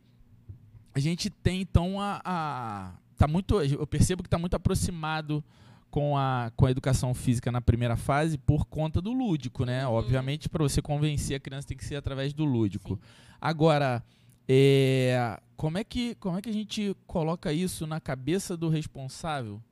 [0.99, 5.45] a gente tem então a, a tá muito, eu percebo que tá muito aproximado
[5.91, 9.87] com a, com a educação física na primeira fase por conta do lúdico, né?
[9.87, 9.95] Uhum.
[9.95, 12.95] Obviamente para você convencer a criança tem que ser através do lúdico.
[12.95, 13.01] Sim.
[13.41, 14.05] Agora,
[14.49, 19.63] é, como é que como é que a gente coloca isso na cabeça do responsável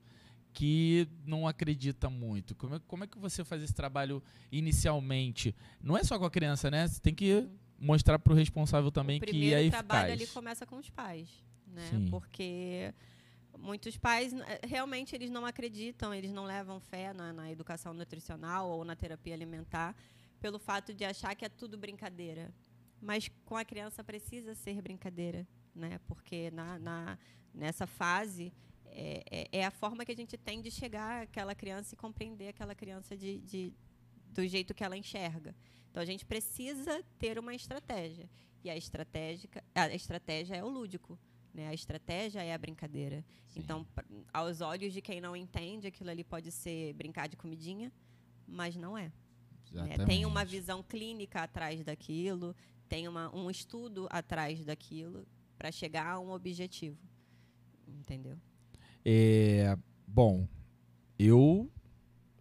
[0.52, 2.54] que não acredita muito?
[2.54, 4.22] Como é, como é que você faz esse trabalho
[4.52, 5.54] inicialmente?
[5.82, 6.86] Não é só com a criança, né?
[6.86, 7.48] Você tem que
[7.78, 10.20] mostrar para o responsável também o que primeiro é trabalho eficaz.
[10.22, 11.28] ali começa com os pais,
[11.66, 11.86] né?
[11.90, 12.08] Sim.
[12.10, 12.92] Porque
[13.58, 18.68] muitos pais eh, realmente eles não acreditam, eles não levam fé na, na educação nutricional
[18.68, 19.94] ou na terapia alimentar
[20.40, 22.52] pelo fato de achar que é tudo brincadeira.
[23.00, 26.00] Mas com a criança precisa ser brincadeira, né?
[26.06, 27.18] Porque na, na-
[27.54, 28.52] nessa fase
[28.86, 32.48] é, é- é a forma que a gente tem de chegar àquela criança e compreender
[32.48, 33.72] aquela criança de, de-
[34.30, 35.54] do jeito que ela enxerga.
[35.96, 38.28] Então a gente precisa ter uma estratégia.
[38.62, 41.18] E a estratégia, a estratégia é o lúdico.
[41.54, 41.68] Né?
[41.68, 43.24] A estratégia é a brincadeira.
[43.46, 43.60] Sim.
[43.60, 43.86] Então,
[44.30, 47.90] aos olhos de quem não entende, aquilo ali pode ser brincar de comidinha,
[48.46, 49.10] mas não é.
[49.72, 49.96] né?
[50.04, 52.54] Tem uma visão clínica atrás daquilo,
[52.90, 55.26] tem uma, um estudo atrás daquilo
[55.56, 56.98] para chegar a um objetivo.
[57.88, 58.38] Entendeu?
[59.02, 60.46] É, bom,
[61.18, 61.72] eu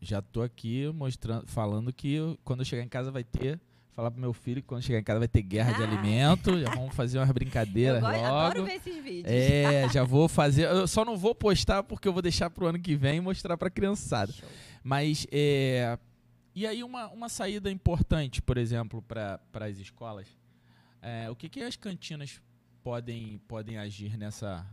[0.05, 3.59] já tô aqui mostrando, falando que quando eu chegar em casa vai ter,
[3.93, 5.87] falar pro meu filho que quando chegar em casa vai ter guerra de Ah.
[5.87, 8.69] alimento, já vamos fazer umas brincadeiras Eu go- adoro logo.
[8.69, 9.25] ver esses vídeos.
[9.25, 10.65] É, já vou fazer.
[10.67, 13.57] Eu só não vou postar porque eu vou deixar pro ano que vem e mostrar
[13.57, 14.31] pra criançada.
[14.31, 14.47] Show.
[14.83, 15.97] Mas é.
[16.53, 20.27] E aí uma, uma saída importante, por exemplo, para as escolas.
[21.01, 22.39] É, o que, que as cantinas
[22.83, 24.65] podem, podem agir nessa,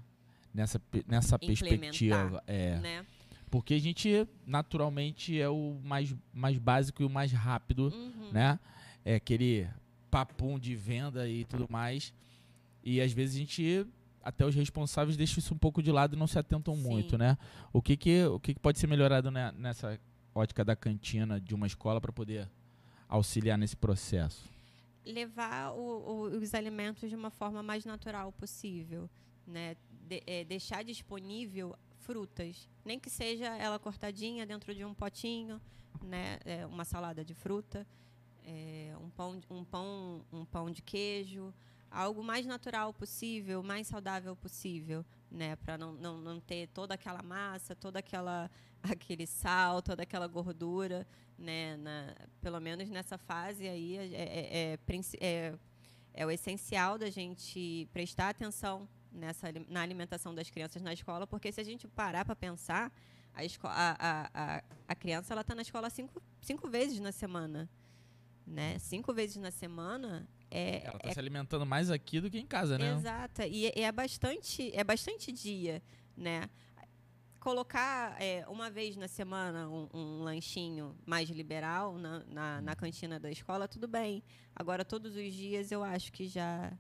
[0.55, 2.43] nessa, nessa perspectiva?
[2.47, 3.07] É, Né?
[3.53, 8.31] Porque a gente naturalmente é o mais, mais básico e o mais rápido, Uhum.
[8.33, 8.59] né?
[9.05, 9.69] É aquele
[10.11, 12.15] papum de venda e tudo mais.
[12.83, 13.87] E às vezes a gente,
[14.25, 16.83] até os responsáveis, deixam isso um pouco de lado e não se atentam Sim.
[16.83, 17.37] muito, né?
[17.75, 20.01] O que que, o que que pode ser melhorado né, nessa
[20.35, 22.49] ótica da cantina de uma escola para poder
[23.07, 24.51] auxiliar nesse processo?
[25.05, 25.81] levar o-
[26.31, 29.11] o- os alimentos de uma forma mais natural possível,
[29.47, 29.75] né?
[30.09, 35.61] De- é, deixar disponível frutas, nem que seja ela cortadinha dentro de um potinho,
[36.03, 36.39] né?
[36.45, 37.87] É, uma salada de fruta,
[38.45, 41.55] é, um pão, um pão, um pão de queijo,
[41.91, 45.57] algo mais natural possível, mais saudável possível, né?
[45.57, 48.51] Para não, não, não ter toda aquela massa, toda aquela
[48.83, 51.07] aquele sal, toda aquela gordura,
[51.39, 51.77] né?
[51.77, 54.79] Na, pelo menos nessa fase aí é, é, é,
[55.21, 55.55] é-
[56.15, 61.53] é o essencial da gente prestar atenção nessa na alimentação das crianças na escola, porque
[61.53, 62.93] se a gente parar para pensar,
[63.35, 67.69] a, esco- a, a, a, criança ela está na escola cinco, cinco vezes na semana,
[68.47, 68.79] né?
[68.79, 72.47] Cinco vezes na semana é, Ela está é se alimentando mais aqui do que em
[72.47, 72.93] casa, né?
[72.95, 73.47] Exata.
[73.47, 75.83] E é- é bastante, é bastante dia,
[76.17, 76.49] né?
[77.41, 83.19] Colocar é, uma vez na semana um, um lanchinho mais liberal na, na, na cantina
[83.19, 84.23] da escola, tudo bem.
[84.55, 86.73] Agora, todos os dias, eu acho que já,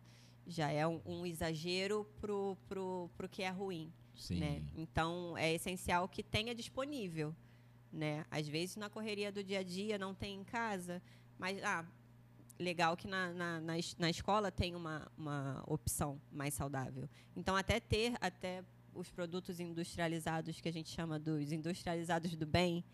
[0.46, 4.38] já é um, um exagero pro, pro, pro que é ruim Sim.
[4.38, 4.62] né?
[4.76, 7.34] Então é essencial que tenha disponível,
[7.92, 8.24] né?
[8.30, 11.02] Às vezes na correria do dia a dia não tem em casa,
[11.38, 11.84] mas ah,
[12.58, 17.08] legal que na, na, na, na escola tem uma, uma opção mais saudável.
[17.36, 18.64] Então até ter até
[18.94, 22.84] os produtos industrializados que a gente chama dos industrializados do bem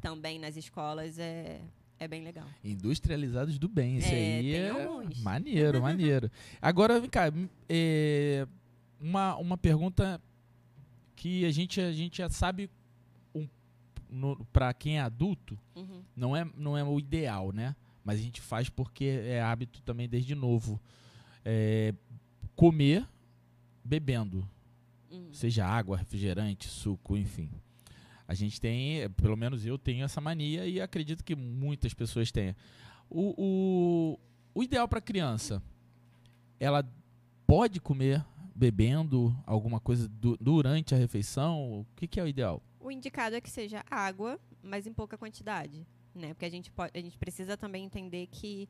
[0.00, 1.60] também nas escolas é,
[1.98, 2.46] é bem legal.
[2.64, 5.20] Industrializados do bem, isso É, aí é alguns.
[5.22, 6.30] maneiro, maneiro.
[6.60, 7.24] Agora, vem cá,
[7.68, 8.46] é,
[9.00, 10.20] uma, uma pergunta
[11.14, 12.68] que a gente, a gente já sabe
[13.34, 13.46] um,
[14.52, 16.02] para quem é adulto, Uhum.
[16.14, 17.74] não é, não é o ideal, né?
[18.04, 20.80] Mas a gente faz porque é hábito também desde novo.
[21.44, 21.92] É,
[22.54, 23.06] comer
[23.84, 24.48] bebendo,
[25.10, 25.32] Uhum.
[25.32, 27.48] seja água, refrigerante, suco, enfim.
[28.28, 32.54] A gente tem, pelo menos eu tenho essa mania e acredito que muitas pessoas tenham.
[33.08, 34.18] O, o,
[34.54, 35.62] o ideal para criança,
[36.58, 36.84] ela
[37.46, 38.24] pode comer
[38.54, 41.80] bebendo alguma coisa du- durante a refeição?
[41.80, 42.62] O que, que é o ideal?
[42.80, 46.28] O indicado é que seja água, mas em pouca quantidade, né?
[46.34, 48.68] Porque a gente pode, a gente precisa também entender que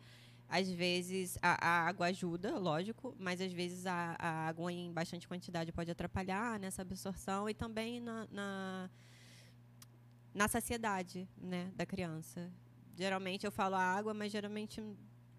[0.48, 5.26] às vezes a, a água ajuda, lógico, mas às vezes a, a água em bastante
[5.26, 8.90] quantidade pode atrapalhar nessa absorção e também na, na,
[10.36, 12.50] na saciedade, né, da criança.
[12.94, 14.82] Geralmente eu falo água, mas geralmente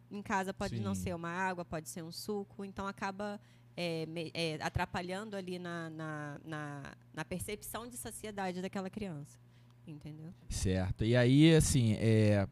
[0.10, 1.02] em casa pode não Sim.
[1.04, 3.40] ser uma água, pode ser um suco, então acaba
[3.76, 9.38] é, me- é, atrapalhando ali na, na, na, na percepção de saciedade daquela criança.
[9.86, 10.34] Entendeu?
[10.50, 11.06] Certo.
[11.06, 12.48] E aí, assim, é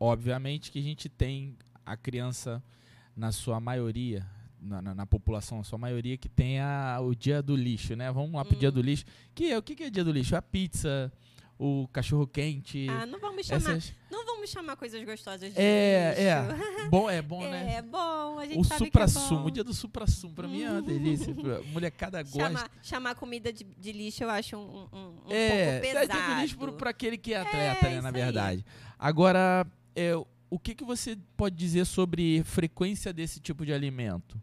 [0.00, 1.56] obviamente que a gente tem
[1.86, 2.62] a criança
[3.16, 4.26] na sua maioria,
[4.60, 8.10] na, na- na população, na sua maioria, que tem a, o dia do lixo, né?
[8.12, 8.72] Vamos lá pro dia Hum.
[8.72, 9.04] do lixo.
[9.34, 10.36] Que, é- o que, que é dia do lixo?
[10.36, 11.12] A pizza,
[11.58, 12.86] o cachorro quente.
[12.88, 13.92] Ah, não vamos chamar, essas...
[14.10, 16.14] não vamos chamar coisas gostosas de É,
[16.54, 16.88] lixo.
[16.88, 17.74] Bom, é bom, É, né?
[17.74, 19.50] é bom, a gente O sabe supra-sumo, que é o bom.
[19.50, 21.34] dia do supra-sumo, pra mim é uma delícia.
[21.72, 22.38] Molecada gosta.
[22.40, 26.12] Chamar, chamar comida de, de lixo eu acho um, um, um é, pouco pesado.
[26.12, 28.22] dia do lixo pro, pra aquele que é atleta, É, né, na isso aí.
[28.24, 28.64] verdade.
[28.98, 30.12] Agora, é,
[30.50, 34.40] o que, que você pode dizer sobre frequência desse tipo de alimento?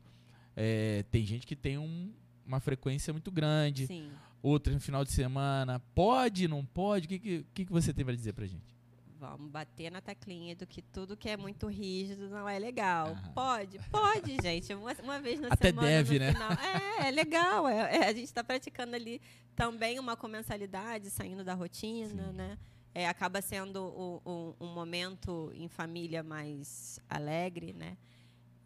[0.55, 2.13] É, tem gente que tem um-
[2.45, 4.09] uma frequência muito grande, Sim.
[4.48, 5.80] Outra no final de semana.
[5.93, 7.06] Pode, não pode?
[7.06, 8.76] O que, que, que que você tem pra dizer pra gente?
[9.18, 13.08] Vamos bater na teclinha do que tudo que é muito rígido não é legal.
[13.08, 13.32] Aham.
[13.34, 14.74] Pode, pode, gente.
[14.74, 15.88] Uma, uma vez na Até semana.
[15.88, 16.34] deve, no né?
[16.34, 16.52] final.
[16.52, 17.68] É, é legal.
[17.68, 19.22] É, é, a gente está praticando ali
[19.56, 22.34] também uma comensalidade, saindo da rotina, Sim.
[22.34, 22.58] né?
[22.93, 27.98] É, acaba sendo o- o- um momento em família mais alegre, né?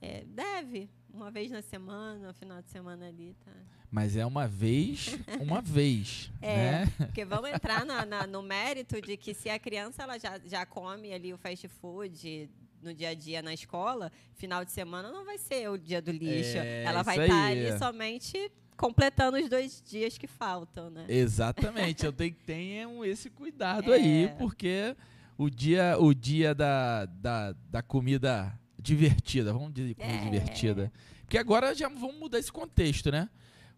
[0.01, 3.51] É, deve, uma vez na semana, no final de semana ali, tá?
[3.91, 6.55] Mas é uma vez, uma vez, É.
[6.55, 6.93] né?
[6.97, 10.65] Porque vamos entrar na- na- no mérito de que se a criança ela já, já
[10.65, 12.49] come ali o fast food
[12.81, 16.11] no dia a dia na escola, final de semana não vai ser o dia do
[16.11, 16.57] lixo.
[16.57, 17.67] É, ela vai estar aí.
[17.67, 21.05] ali somente completando os dois dias que faltam, né?
[21.09, 23.95] Exatamente, eu tenho que ter esse cuidado É.
[23.97, 24.95] aí, porque
[25.37, 30.23] o dia, o dia da, da, da comida divertida, vamos dizer comida É.
[30.23, 30.91] divertida.
[31.21, 33.29] Porque agora já vamos mudar esse contexto, né?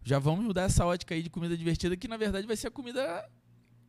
[0.02, 2.70] Já vamos mudar essa ótica aí de comida divertida, que na verdade vai ser a
[2.70, 3.28] comida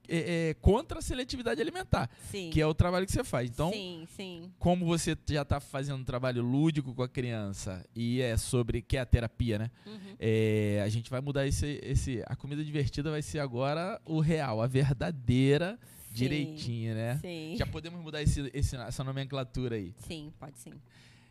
[0.08, 2.50] é, é, contra a seletividade alimentar, Sim.
[2.52, 3.50] que é o trabalho que você faz.
[3.50, 4.52] Então, sim, sim.
[4.60, 8.98] como você já está fazendo um trabalho lúdico com a criança e é sobre que
[8.98, 9.72] é a terapia, né?
[9.86, 10.16] Uhum.
[10.20, 12.22] É, a gente vai mudar esse, esse.
[12.28, 15.80] A comida divertida vai ser agora o real, a verdadeira,
[16.14, 17.18] direitinha, né?
[17.22, 17.56] Sim.
[17.58, 19.94] Já podemos mudar esse, esse- essa nomenclatura aí.
[20.00, 20.74] Sim, pode sim.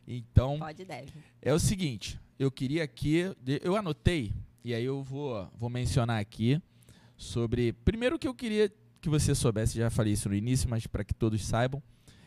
[0.07, 1.13] Então, Pode e deve.
[1.41, 3.21] é o seguinte, eu queria aqui,
[3.63, 4.33] eu anotei,
[4.65, 6.61] e aí eu vou, vou mencionar aqui
[7.17, 7.73] sobre.
[7.73, 8.71] Primeiro que eu queria
[9.01, 11.81] que você soubesse, já falei isso no início, mas para que todos saibam,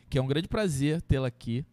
[0.09, 1.65] que é um grande prazer tê-la aqui.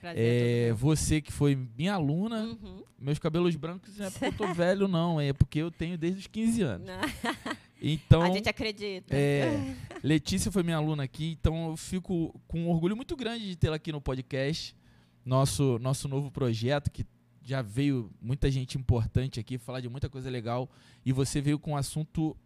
[0.00, 2.42] Prazer É, você que foi minha aluna.
[2.44, 2.82] Uhum.
[2.98, 6.20] meus cabelos brancos não é porque eu tô velho, não, é porque eu tenho desde
[6.20, 6.86] os 15 anos.
[7.78, 9.14] Então, a gente acredita.
[9.14, 13.54] é, Letícia foi minha aluna aqui, então eu fico com um orgulho muito grande de
[13.54, 14.74] tê-la aqui no podcast.
[15.22, 17.04] Nosso, nosso novo projeto, que
[17.42, 20.70] já veio muita gente importante aqui, falar de muita coisa legal.
[21.04, 22.36] E você veio com um assunto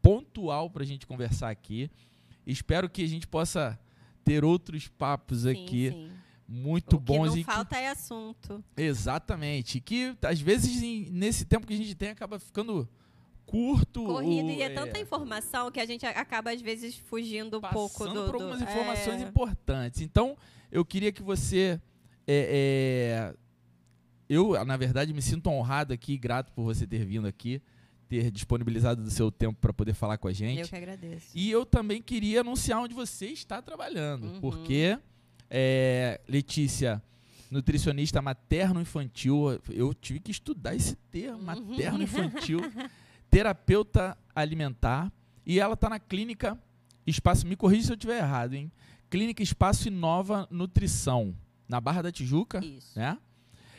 [0.00, 1.90] pontual para a gente conversar aqui.
[2.46, 3.78] Espero que a gente possa
[4.24, 6.10] ter outros papos Sim, aqui sim.
[6.48, 8.62] Muito o que bons não e que falta é assunto.
[8.76, 9.80] Exatamente.
[9.80, 12.88] Que às vezes, em- nesse tempo que a gente tem, acaba ficando
[13.46, 14.04] curto.
[14.04, 17.98] Corrido o- e é tanta informação que a gente acaba, às vezes, fugindo um pouco
[17.98, 18.30] passando do.
[18.30, 20.00] por do- algumas informações é, importantes.
[20.00, 20.36] Então,
[20.70, 21.80] eu queria que você.
[22.26, 23.34] é, é,
[24.28, 27.60] eu, na verdade, me sinto honrado aqui, grato por você ter vindo aqui,
[28.08, 30.68] ter disponibilizado do seu tempo para poder falar com a Eu gente.
[30.68, 31.26] que agradeço.
[31.34, 34.40] E eu também queria anunciar onde você está trabalhando, Uhum.
[34.40, 34.98] porque
[35.54, 37.02] é, Letícia,
[37.50, 41.44] nutricionista materno-infantil, eu tive que estudar esse termo, Uhum.
[41.44, 42.58] materno-infantil,
[43.30, 45.12] terapeuta alimentar,
[45.44, 46.58] e ela está na clínica
[47.06, 48.70] Espaço, me corrija se eu estiver errado, hein?
[49.10, 51.34] Clínica Espaço Inova Nutrição,
[51.68, 52.98] na Barra da Tijuca, Isso.
[52.98, 53.18] né?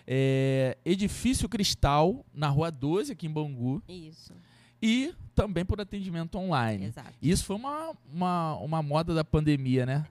[0.05, 4.33] É, Edifício Cristal, na Rua 12, aqui em Bangu, Isso.
[4.83, 6.87] E também por atendimento online.
[6.87, 7.13] Exato.
[7.21, 10.05] Isso foi uma, uma, uma moda da pandemia, né?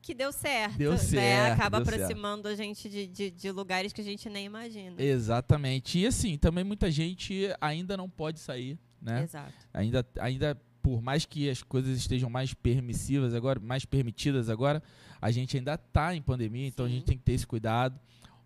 [0.00, 0.78] Que deu certo.
[0.78, 0.96] Deu né?
[0.98, 2.02] certo, Acaba deu certo.
[2.02, 4.94] aproximando a gente de, de, de lugares que a gente nem imagina.
[5.02, 5.98] Exatamente.
[5.98, 9.24] E assim, também muita gente ainda não pode sair, né?
[9.24, 9.52] Exato.
[9.74, 14.80] Ainda, ainda, por mais que as coisas estejam mais permissivas agora, mais permitidas agora,
[15.20, 16.94] a gente ainda está em pandemia, então a Sim.
[16.94, 17.98] gente tem que ter esse cuidado.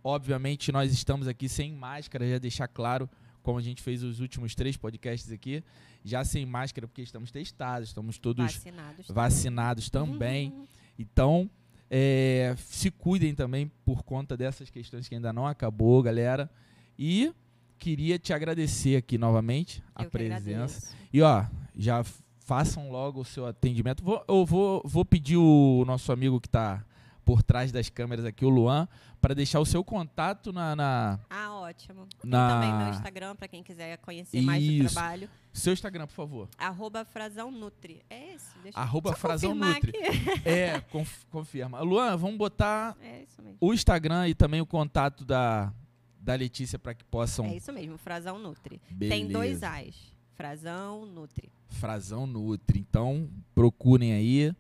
[0.03, 3.09] Obviamente, nós estamos aqui sem máscara, já deixar claro,
[3.45, 5.63] como a gente fez os últimos três podcasts aqui,
[6.05, 9.07] já sem máscara, porque estamos testados, estamos todos Vacinados.
[9.09, 10.51] vacinados também.
[10.51, 10.65] Uhum.
[10.99, 11.51] Então,
[11.91, 16.51] é, se cuidem também por conta dessas questões que ainda não acabou, galera.
[16.99, 17.33] E
[17.79, 20.95] queria te agradecer aqui novamente a Eu presença.
[21.13, 21.45] E ó,
[21.77, 22.03] já
[22.41, 24.03] façam logo o seu atendimento.
[24.03, 26.85] Vou, eu vou, vou pedir o nosso amigo que está
[27.25, 28.87] por trás das câmeras aqui, o Luan,
[29.21, 32.07] para deixar o seu contato na, na- Ah, ótimo.
[32.23, 34.95] Na- E também meu Instagram, para quem quiser conhecer mais do Isso.
[34.95, 35.29] trabalho.
[35.53, 36.49] seu Instagram, por favor.
[36.59, 38.03] Arroba Frazão Nutri.
[38.11, 38.59] É esse?
[38.63, 39.93] Deixa Arroba só Frazão Nutri.
[39.97, 39.99] aqui.
[40.49, 41.81] É, conf- confirma.
[41.81, 45.73] Luan, vamos botar É isso o Instagram e também o contato da,
[46.21, 47.47] da Letícia para que possam.
[47.47, 48.81] É isso mesmo, Frazão Nutri.
[48.99, 49.33] Tem Beleza.
[49.33, 50.15] dois As.
[50.37, 51.53] Frazão Nutri.
[51.69, 52.81] Frazão Nutri.
[52.81, 54.53] Então, procurem aí.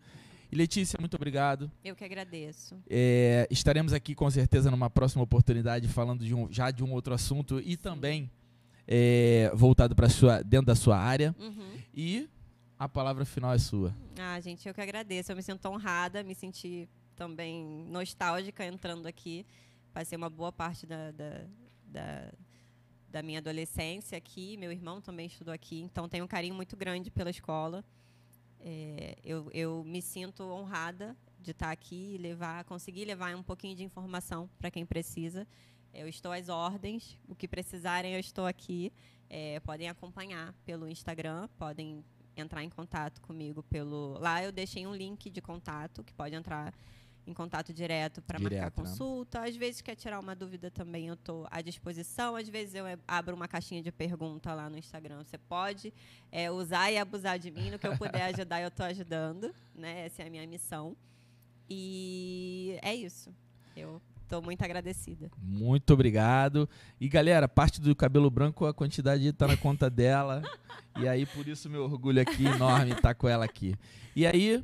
[0.54, 1.68] E Letícia, muito obrigado.
[1.84, 2.80] Eu que agradeço.
[2.88, 7.12] É, estaremos aqui com certeza numa próxima oportunidade falando de um, já de um outro
[7.12, 8.30] assunto e também
[8.86, 11.34] é, voltado para sua dentro da sua área.
[11.40, 11.76] Uhum.
[11.92, 12.30] E
[12.78, 13.92] a palavra final é sua.
[14.16, 15.32] Ah, gente, eu que agradeço.
[15.32, 19.44] Eu me sinto honrada, me senti também nostálgica entrando aqui.
[19.92, 21.40] Passei uma boa parte da, da,
[21.84, 22.32] da,
[23.10, 24.56] da minha adolescência aqui.
[24.56, 27.84] Meu irmão também estudou aqui, então tenho um carinho muito grande pela escola.
[28.66, 33.76] É, eu, eu me sinto honrada de estar aqui e levar, conseguir levar um pouquinho
[33.76, 35.46] de informação para quem precisa.
[35.92, 38.90] Eu estou às ordens, o que precisarem eu estou aqui.
[39.28, 42.02] É, podem acompanhar pelo Instagram, podem
[42.34, 44.18] entrar em contato comigo pelo.
[44.18, 46.72] Lá eu deixei um link de contato que pode entrar
[47.26, 48.70] em contato direto para marcar né?
[48.70, 49.44] consulta.
[49.44, 52.36] Às vezes quer tirar uma dúvida também, eu estou à disposição.
[52.36, 55.24] Às vezes eu eh, abro uma caixinha de pergunta lá no Instagram.
[55.24, 55.92] Você pode
[56.30, 57.70] eh, usar e abusar de mim.
[57.70, 59.54] No que eu puder ajudar, eu estou ajudando.
[59.74, 60.06] Né?
[60.06, 60.96] Essa é a minha missão.
[61.68, 63.34] E é isso.
[63.76, 65.30] Eu estou muito agradecida.
[65.42, 66.68] Muito obrigado.
[67.00, 70.42] E galera, parte do cabelo branco, a quantidade está na conta dela.
[70.98, 73.74] e aí, por isso, meu orgulho aqui enorme estar com ela aqui.
[74.14, 74.62] E aí,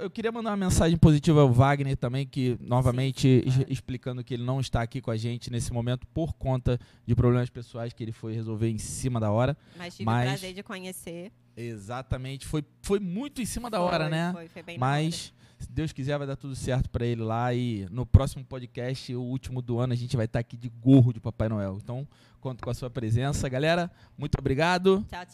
[0.00, 4.44] eu queria mandar uma mensagem positiva ao Wagner também, que novamente es- explicando que ele
[4.44, 8.12] não está aqui com a gente nesse momento por conta de problemas pessoais que ele
[8.12, 9.56] foi resolver em cima da hora.
[9.76, 11.32] Mas tive Mas- o prazer de conhecer.
[11.56, 12.46] Exatamente.
[12.46, 14.32] Foi, foi muito em cima da hora, Foi, né?
[14.32, 14.80] Foi, foi bem hora.
[14.80, 17.52] Mas, se Deus quiser, vai dar tudo certo pra ele lá.
[17.52, 21.12] E no próximo podcast, o último do ano, a gente vai estar aqui de gorro
[21.12, 21.78] de Papai Noel.
[21.82, 22.06] Então,
[22.40, 23.48] conto com a sua presença.
[23.48, 25.04] Galera, muito obrigado.
[25.10, 25.26] Tchau, tchau.